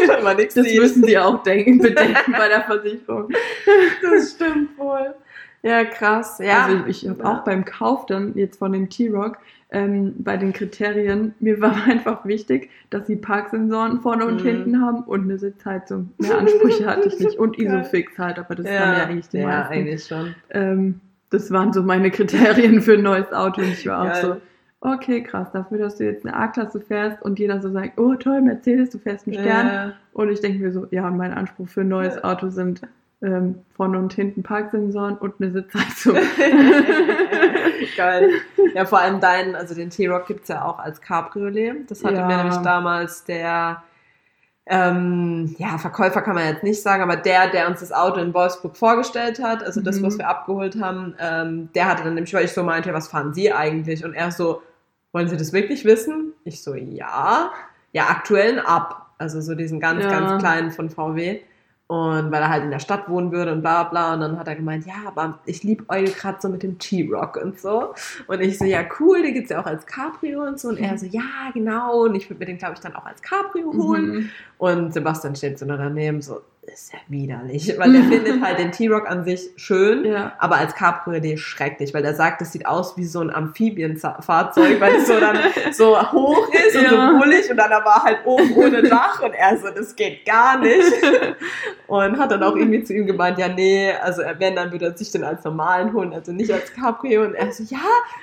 [0.07, 0.79] Wenn man nichts Das sieht.
[0.79, 3.29] müssen die auch denken, bedenken bei der Versicherung.
[4.01, 5.13] Das stimmt wohl.
[5.63, 6.39] Ja, krass.
[6.43, 6.65] Ja.
[6.65, 7.31] Also ich, ich habe Ja.
[7.39, 9.37] auch beim Kauf dann jetzt von dem T-Rock
[9.75, 14.47] ähm, bei den Kriterien, mir war einfach wichtig, dass sie Parksensoren vorne und Mhm.
[14.47, 16.11] hinten haben und eine Sitzheizung.
[16.17, 17.37] Mehr Ansprüche hatte ich nicht.
[17.37, 17.59] Und.
[17.59, 19.73] Isofix halt, aber das haben ja eigentlich die ja, meisten.
[19.73, 20.35] eigentlich schon.
[20.51, 24.37] Ähm, das waren so meine Kriterien für ein neues Auto und ich war auch so,
[24.79, 28.41] okay, krass, dafür, dass du jetzt eine A-Klasse fährst und jeder so sagt, oh toll,
[28.41, 29.67] Mercedes, du fährst einen Stern.
[29.67, 29.93] Ja.
[30.13, 32.81] Und ich denke mir so, ja, mein Anspruch für ein neues Auto sind
[33.21, 36.15] ähm, vorne und hinten Parksensoren und eine Sitzheizung.
[37.97, 38.29] Geil.
[38.73, 41.89] Ja, vor allem deinen, also den T-Rock gibt es ja auch als Cabriolet.
[41.89, 42.27] Das hatte Ja.
[42.27, 43.83] mir nämlich damals der,
[44.67, 48.33] ähm, ja, Verkäufer kann man jetzt nicht sagen, aber der, der uns das Auto in
[48.33, 50.05] Wolfsburg vorgestellt hat, also das, Mhm.
[50.07, 53.33] was wir abgeholt haben, ähm, der hatte dann nämlich, weil ich so meinte, was fahren
[53.33, 54.03] Sie eigentlich?
[54.03, 54.61] Und er so,
[55.11, 56.33] wollen Sie das wirklich wissen?
[56.43, 57.51] Ich so, ja.
[57.91, 59.01] Ja, aktuellen ab.
[59.17, 60.09] Also so diesen ganz, Ja.
[60.09, 61.39] ganz kleinen von VW.
[61.87, 64.15] Und weil er halt in der Stadt wohnen würde und bla bla.
[64.15, 67.37] Und dann hat er gemeint, ja, aber ich liebe Eul gerade so mit dem T-Rock
[67.37, 67.93] und so.
[68.25, 70.69] Und ich so, ja, cool, den gibt's ja auch als Cabrio und so.
[70.69, 72.05] Und er so, ja, genau.
[72.05, 74.05] Und ich würde mir den, glaube ich, dann auch als Cabrio holen.
[74.05, 74.29] Mhm.
[74.57, 77.73] Und Sebastian steht so daneben, so, ist ja widerlich.
[77.77, 80.03] Weil er findet halt den T-Rock an sich schön.
[80.05, 80.33] Ja.
[80.39, 84.95] Aber als Cabriolet schrecklich, weil er sagt, es sieht aus wie so ein Amphibienfahrzeug, weil
[84.95, 85.37] es so dann
[85.71, 87.11] so hoch ist und Ja.
[87.11, 90.59] so bullig und dann aber halt oben ohne Dach und er so, das geht gar
[90.59, 90.91] nicht.
[91.87, 94.85] Und hat dann auch irgendwie zu ihm gemeint, ja, nee, also er- wenn, dann würde
[94.85, 97.23] er sich den als normalen holen, also nicht als Cabrio.
[97.23, 97.77] Und er so, ja,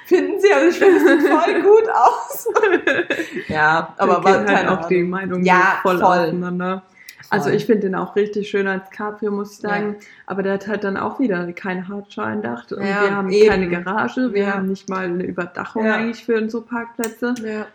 [0.07, 2.49] finden Sie, also ich finde, es sieht voll gut aus.
[3.49, 5.03] ja, aber war halt auch die.
[5.03, 6.19] Meinungen Ja, voll, voll.
[6.19, 6.83] auseinander.
[7.31, 9.97] Also ich finde den auch richtig schön als Cabrio, muss ich sagen.
[10.27, 13.49] Aber der hat halt dann auch wieder kein Hartschalendach und Ja, wir haben eben.
[13.51, 14.55] keine Garage, wir Ja.
[14.55, 15.95] haben nicht mal eine Überdachung Ja.
[15.97, 17.35] eigentlich für so Parkplätze.
[17.45, 17.67] Ja.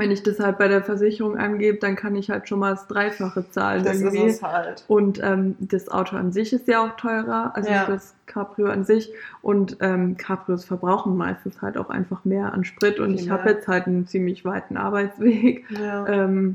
[0.00, 2.86] wenn ich das halt bei der Versicherung angebe, dann kann ich halt schon mal das
[2.86, 3.82] Dreifache zahlen.
[3.82, 4.26] Das ist irgendwie.
[4.28, 4.84] es halt.
[4.86, 7.84] Und ähm, das Auto an sich ist ja auch teurer, also Ja.
[7.84, 9.12] das Cabrio an sich.
[9.42, 13.00] Und ähm, Cabrios verbrauchen meistens halt auch einfach mehr an Sprit.
[13.00, 16.06] Und ich habe jetzt halt einen ziemlich weiten Arbeitsweg, Ja.
[16.06, 16.54] ähm,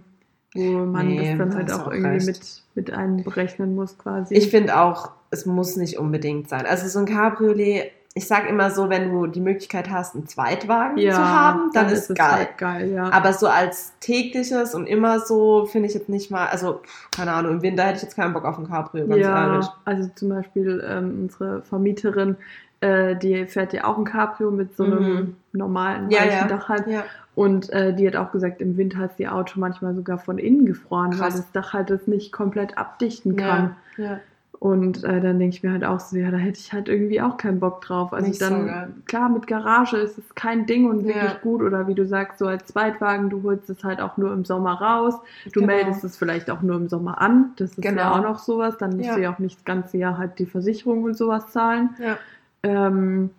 [0.54, 2.28] wo man Nee, das dann da halt auch auch irgendwie recht.
[2.28, 4.34] mit, mit einberechnen muss quasi.
[4.36, 6.66] Ich finde auch, es muss nicht unbedingt sein.
[6.66, 10.98] Also so ein Cabriolet, ich sag immer so, wenn du die Möglichkeit hast, einen Zweitwagen
[11.00, 12.32] ja, zu haben, dann, ist es geil.
[12.32, 13.12] Halt geil, ja.
[13.12, 16.82] Aber so als tägliches und immer so finde ich jetzt nicht mal, also
[17.16, 19.66] keine Ahnung, im Winter hätte ich jetzt keinen Bock auf ein Cabrio, ganz ehrlich.
[19.66, 22.38] Ja, also zum Beispiel ähm, unsere Vermieterin,
[22.82, 25.36] äh, die fährt ja auch ein Cabrio mit so einem Mhm.
[25.54, 26.48] normalen Ja, ja.
[26.48, 26.86] Dach halt.
[26.86, 27.06] Ja.
[27.34, 30.68] Und äh, die hat auch gesagt, im Winter ist ihr Auto manchmal sogar von innen
[30.68, 31.38] gefroren, weil Krass.
[31.38, 33.76] das Dach halt das nicht komplett abdichten kann.
[33.98, 34.04] Ja.
[34.04, 34.20] ja.
[34.64, 37.20] Und äh, dann denke ich mir halt auch so, ja, da hätte ich halt irgendwie
[37.22, 38.14] auch keinen Bock drauf.
[38.14, 38.94] Also Nicht so dann, geil.
[39.08, 41.38] klar, mit Garage ist es kein Ding und wirklich Ja.
[41.42, 41.62] gut.
[41.62, 44.76] Oder wie du sagst, so als Zweitwagen, du holst es halt auch nur im Sommer
[44.80, 45.16] raus.
[45.52, 45.66] Du Genau.
[45.74, 47.52] meldest es vielleicht auch nur im Sommer an.
[47.58, 48.00] Das ist Genau.
[48.04, 48.78] ja auch noch sowas.
[48.78, 49.16] Dann musst Ja.
[49.16, 51.90] du ja auch nicht das ganze Jahr halt die Versicherung und sowas zahlen.
[52.00, 52.18] Ja.
[52.64, 53.32] Ähm,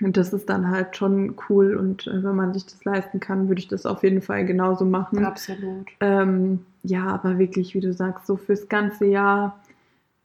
[0.00, 1.76] und das ist dann halt schon cool.
[1.76, 4.86] Und äh, wenn man sich das leisten kann, würde ich das auf jeden Fall genauso
[4.86, 5.26] machen.
[5.26, 5.88] Absolut.
[6.00, 9.58] Ähm, ja, aber wirklich, wie du sagst, so fürs ganze Jahr,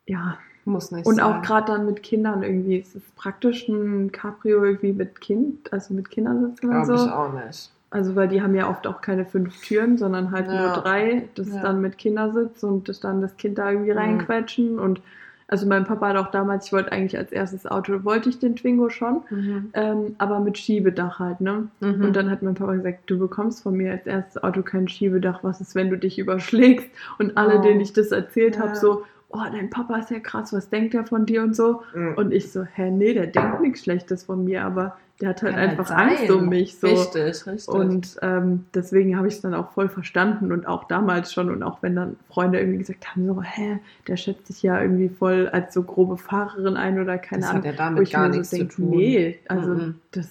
[0.08, 0.38] ja.
[0.66, 1.26] Muss nicht Und sein.
[1.26, 5.94] auch gerade dann mit Kindern irgendwie, es ist praktisch ein Cabrio irgendwie mit Kind, also
[5.94, 7.06] mit Kindersitzen und Glaube so.
[7.06, 7.70] ich auch nicht.
[7.90, 10.62] Also weil die haben ja oft auch keine fünf Türen, sondern halt Ja.
[10.68, 11.28] nur drei.
[11.36, 11.62] Das Ja.
[11.62, 13.98] dann mit Kindersitz und das dann das Kind da irgendwie Mhm.
[13.98, 14.80] reinquetschen.
[14.80, 15.02] Und
[15.50, 18.56] also mein Papa hat auch damals, ich wollte eigentlich als erstes Auto, wollte ich den
[18.56, 19.70] Twingo schon, Mhm.
[19.74, 21.68] ähm, aber mit Schiebedach halt, ne?
[21.82, 22.06] Mhm.
[22.06, 25.44] Und dann hat mein Papa gesagt, du bekommst von mir als erstes Auto kein Schiebedach.
[25.44, 26.88] Was ist, wenn du dich überschlägst?
[27.20, 27.62] Und alle, Oh.
[27.62, 28.62] denen ich das erzählt Ja.
[28.62, 29.04] habe, so,
[29.34, 31.82] oh, dein Papa ist ja krass, was denkt er von dir und so.
[31.94, 32.14] Mhm.
[32.16, 35.54] Und ich so, hä, nee, der denkt nichts Schlechtes von mir, aber der hat halt
[35.56, 36.78] Kann einfach halt Angst um mich.
[36.78, 36.88] So.
[36.88, 37.68] Richtig, richtig.
[37.68, 41.62] Und ähm, deswegen habe ich es dann auch voll verstanden und auch damals schon und
[41.64, 45.50] auch wenn dann Freunde irgendwie gesagt haben, so, hä, der schätzt sich ja irgendwie voll
[45.50, 47.64] als so grobe Fahrerin ein oder keine das Ahnung.
[47.64, 48.90] hat ja damit gar mir nichts so denk, zu tun.
[48.90, 49.96] Nee, also Mhm.
[50.12, 50.30] das,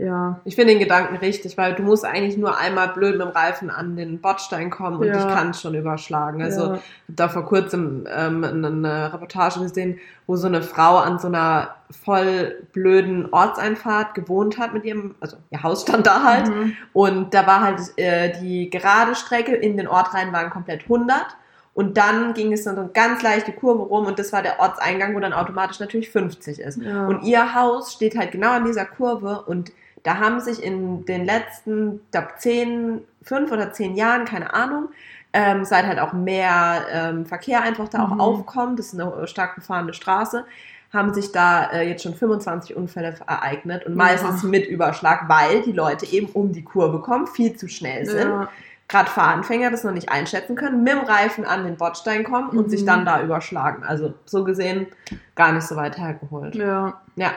[0.00, 3.32] ja, Ich finde den Gedanken richtig, weil du musst eigentlich nur einmal blöd mit dem
[3.32, 5.12] Reifen an den Bordstein kommen und Ja.
[5.12, 6.42] dich kann schon überschlagen.
[6.42, 6.66] Also ja.
[6.66, 11.26] ich habe da vor kurzem ähm, eine Reportage gesehen, wo so eine Frau an so
[11.26, 16.48] einer voll blöden Ortseinfahrt gewohnt hat mit ihrem, also ihr Haus stand da halt.
[16.48, 16.76] Mhm.
[16.94, 21.26] Und da war halt äh, die gerade Strecke in den Ort rein waren komplett 100.
[21.74, 24.60] Und dann ging es dann so eine ganz leichte Kurve rum und das war der
[24.60, 26.80] Ortseingang, wo dann automatisch natürlich 50 ist.
[26.80, 27.06] Ja.
[27.06, 29.72] Und ihr Haus steht halt genau an dieser Kurve und
[30.02, 34.88] da haben sich in den letzten, ich glaube, zehn, fünf oder zehn Jahren, keine Ahnung,
[35.32, 38.20] ähm, seit halt auch mehr ähm, Verkehr einfach da auch Mhm.
[38.20, 40.44] aufkommt, das ist eine stark befahrene Straße,
[40.92, 44.48] haben sich da äh, jetzt schon 25 Unfälle ereignet und meistens Ja.
[44.48, 48.28] mit Überschlag, weil die Leute eben um die Kurve kommen, viel zu schnell sind.
[48.28, 48.48] ja.
[48.90, 52.66] Gerade Fahranfänger das noch nicht einschätzen können, mit dem Reifen an den Bordstein kommen und
[52.66, 52.70] Mhm.
[52.70, 53.84] sich dann da überschlagen.
[53.84, 54.88] Also so gesehen
[55.36, 56.56] gar nicht so weit hergeholt.
[56.56, 57.00] ja.
[57.16, 57.30] Ja.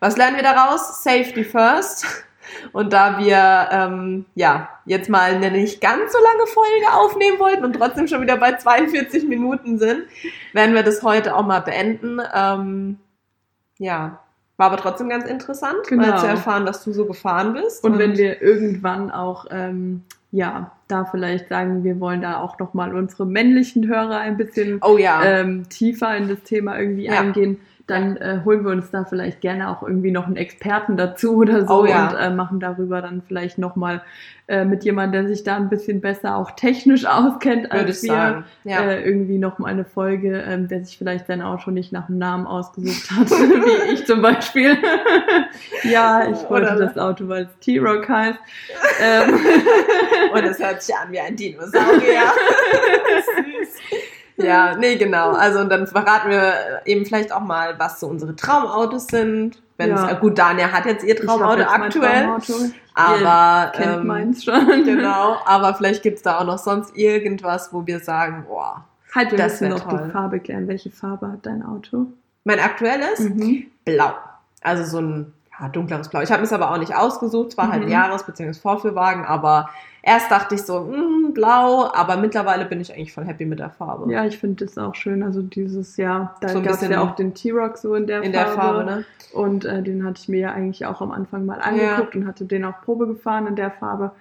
[0.00, 1.02] Was lernen wir daraus?
[1.02, 2.06] Safety first.
[2.72, 7.64] Und da wir ähm, ja jetzt mal eine nicht ganz so lange Folge aufnehmen wollten
[7.64, 10.02] und trotzdem schon wieder bei 42 Minuten sind,
[10.52, 12.20] werden wir das heute auch mal beenden.
[12.34, 12.98] Ähm,
[13.78, 14.18] ja,
[14.56, 16.06] war aber trotzdem ganz interessant, Genau.
[16.08, 17.82] mal zu erfahren, dass du so gefahren bist.
[17.84, 22.94] Und wenn wir irgendwann auch, ähm, ja, da vielleicht sagen, wir wollen da auch nochmal
[22.94, 27.20] unsere männlichen Hörer ein bisschen oh ja, ähm, tiefer in das Thema irgendwie Ja.
[27.20, 31.36] eingehen, dann äh, holen wir uns da vielleicht gerne auch irgendwie noch einen Experten dazu
[31.38, 32.08] oder so Oh ja.
[32.10, 34.02] und äh, machen darüber dann vielleicht nochmal
[34.46, 38.44] äh, mit jemandem, der sich da ein bisschen besser auch technisch auskennt würde als wir.
[38.64, 42.46] Äh, irgendwie nochmal eine Folge, ähm, der sich vielleicht sein Auto nicht nach einem Namen
[42.46, 44.76] ausgesucht hat, wie ich zum Beispiel.
[45.82, 48.38] ja, ich wollte Oder- das Auto, weil es T-Rock heißt.
[49.02, 49.34] ähm,
[50.34, 52.22] Und es hört sich an wie ein Dinosaurier.
[53.36, 54.44] Süß.
[54.46, 55.32] Ja, nee, genau.
[55.32, 56.54] Also und dann verraten wir
[56.84, 59.62] eben vielleicht auch mal, was so unsere Traumautos sind.
[59.76, 60.10] Wenn's, Ja.
[60.10, 62.22] äh, gut, Dania hat jetzt ihr Traumauto aktuell.
[62.24, 62.54] Traumauto.
[62.94, 64.84] Aber Ihr kennt ähm, meins schon.
[64.84, 69.38] genau, aber vielleicht gibt's da auch noch sonst irgendwas, wo wir sagen, boah, Halt, wir
[69.38, 70.02] Das müssen noch toll.
[70.06, 70.66] die Farbe klären.
[70.68, 72.06] Welche Farbe hat dein Auto?
[72.44, 73.66] mein aktuelles Mhm.
[73.84, 74.14] blau.
[74.62, 76.22] Also so ein ja, dunkleres Blau.
[76.22, 77.92] Ich habe es aber auch nicht ausgesucht, es war halt ein Mhm.
[77.92, 78.52] Jahres- bzw.
[78.58, 79.68] Vorführwagen, aber
[80.02, 83.70] erst dachte ich so, mm, blau, aber mittlerweile bin ich eigentlich voll happy mit der
[83.70, 84.12] Farbe.
[84.12, 85.22] Ja, ich finde das auch schön.
[85.22, 88.06] Also dieses Jahr, da So ein gab es bisschen ja auch den T-Rock so in
[88.06, 88.46] der In Farbe.
[88.48, 89.04] der Farbe, ne?
[89.32, 92.44] Und äh, den hatte ich mir ja eigentlich auch am Anfang mal angeguckt und hatte
[92.44, 94.12] den auch Probe gefahren in der Farbe.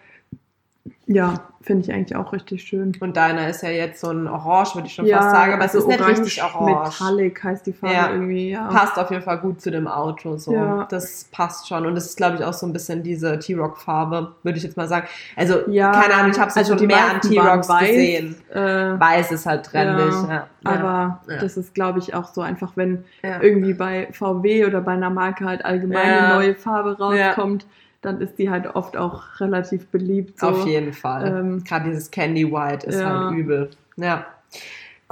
[1.06, 2.94] Ja, finde ich eigentlich auch richtig schön.
[3.02, 5.62] Und deiner ist ja jetzt so ein Orange, würde ich schon ja, fast sagen, aber
[5.62, 7.00] also es ist nicht richtig orange.
[7.00, 8.12] Metallic heißt die Farbe Ja.
[8.12, 8.68] irgendwie, ja.
[8.68, 10.38] Passt auf jeden Fall gut zu dem Auto.
[10.38, 10.54] So.
[10.54, 10.88] Ja.
[10.90, 11.86] Das passt schon.
[11.86, 14.88] Und das ist, glaube ich, auch so ein bisschen diese T-Rock-Farbe, würde ich jetzt mal
[14.88, 15.06] sagen.
[15.36, 18.36] Also, keine Ahnung, ich habe es also schon die mehr an T-Rocks weiß, gesehen.
[18.52, 20.16] Äh, Weiß ist halt trendig.
[20.64, 25.12] Aber das ist, glaube ich, auch so einfach, wenn irgendwie bei VW oder bei einer
[25.12, 27.68] Marke halt allgemein eine neue Farbe rauskommt,
[28.02, 30.40] dann ist die halt oft auch relativ beliebt.
[30.40, 30.48] So.
[30.48, 31.28] Auf jeden Fall.
[31.28, 33.26] Ähm, Gerade dieses Candy White ist ja.
[33.28, 33.70] halt übel.
[33.98, 34.26] Ja.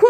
[0.02, 0.08] Cool.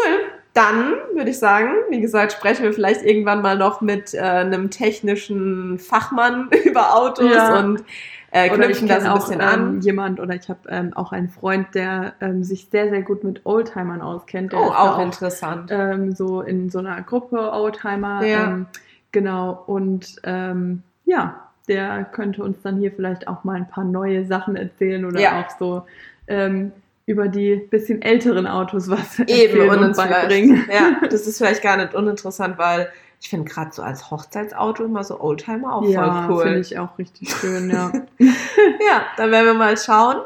[0.52, 4.70] Dann würde ich sagen, wie gesagt, sprechen wir vielleicht irgendwann mal noch mit äh, einem
[4.70, 7.60] technischen Fachmann über Autos Ja.
[7.60, 7.84] und
[8.32, 9.80] äh, knüpfen das ein auch bisschen ähm, an.
[9.80, 13.42] jemand oder ich habe ähm, auch einen Freund, der ähm, sich sehr, sehr gut mit
[13.44, 14.52] Oldtimern auskennt.
[14.52, 15.70] Der Oh, ist da auch interessant.
[15.72, 18.24] ähm, so in so einer Gruppe Oldtimer.
[18.24, 18.44] Ja.
[18.50, 18.66] Ähm,
[19.12, 19.62] genau.
[19.66, 24.56] Und ähm, ja, der könnte uns dann hier vielleicht auch mal ein paar neue Sachen
[24.56, 25.40] erzählen oder Ja.
[25.40, 25.86] auch so
[26.26, 26.72] ähm,
[27.06, 30.68] über die bisschen älteren Autos was Eben, und uns beibringen.
[30.70, 32.90] ja, das ist vielleicht gar nicht uninteressant, weil
[33.22, 36.60] ich finde gerade so als Hochzeitsauto immer so Oldtimer auch Ja, voll finde cool.
[36.60, 37.90] ich auch richtig schön, ja.
[38.18, 40.18] Ja, dann werden wir mal schauen.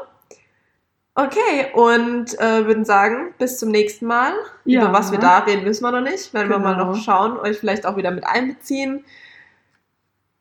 [1.17, 4.33] Okay, und äh, würden sagen, bis zum nächsten Mal.
[4.65, 4.81] Ja.
[4.83, 6.33] Über was wir da reden, wissen wir noch nicht.
[6.33, 6.91] Werden wir mal Genau.
[6.91, 9.05] noch schauen, euch vielleicht auch wieder mit einbeziehen.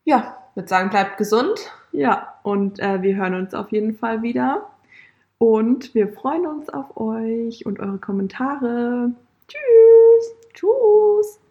[0.05, 1.73] Ja, würde sagen, bleibt gesund.
[1.93, 4.69] Ja, und äh, wir hören uns auf jeden Fall wieder.
[5.39, 9.11] Und wir freuen uns auf euch und eure Kommentare.
[9.49, 10.35] Tschüss.
[10.55, 11.44] Tschüss.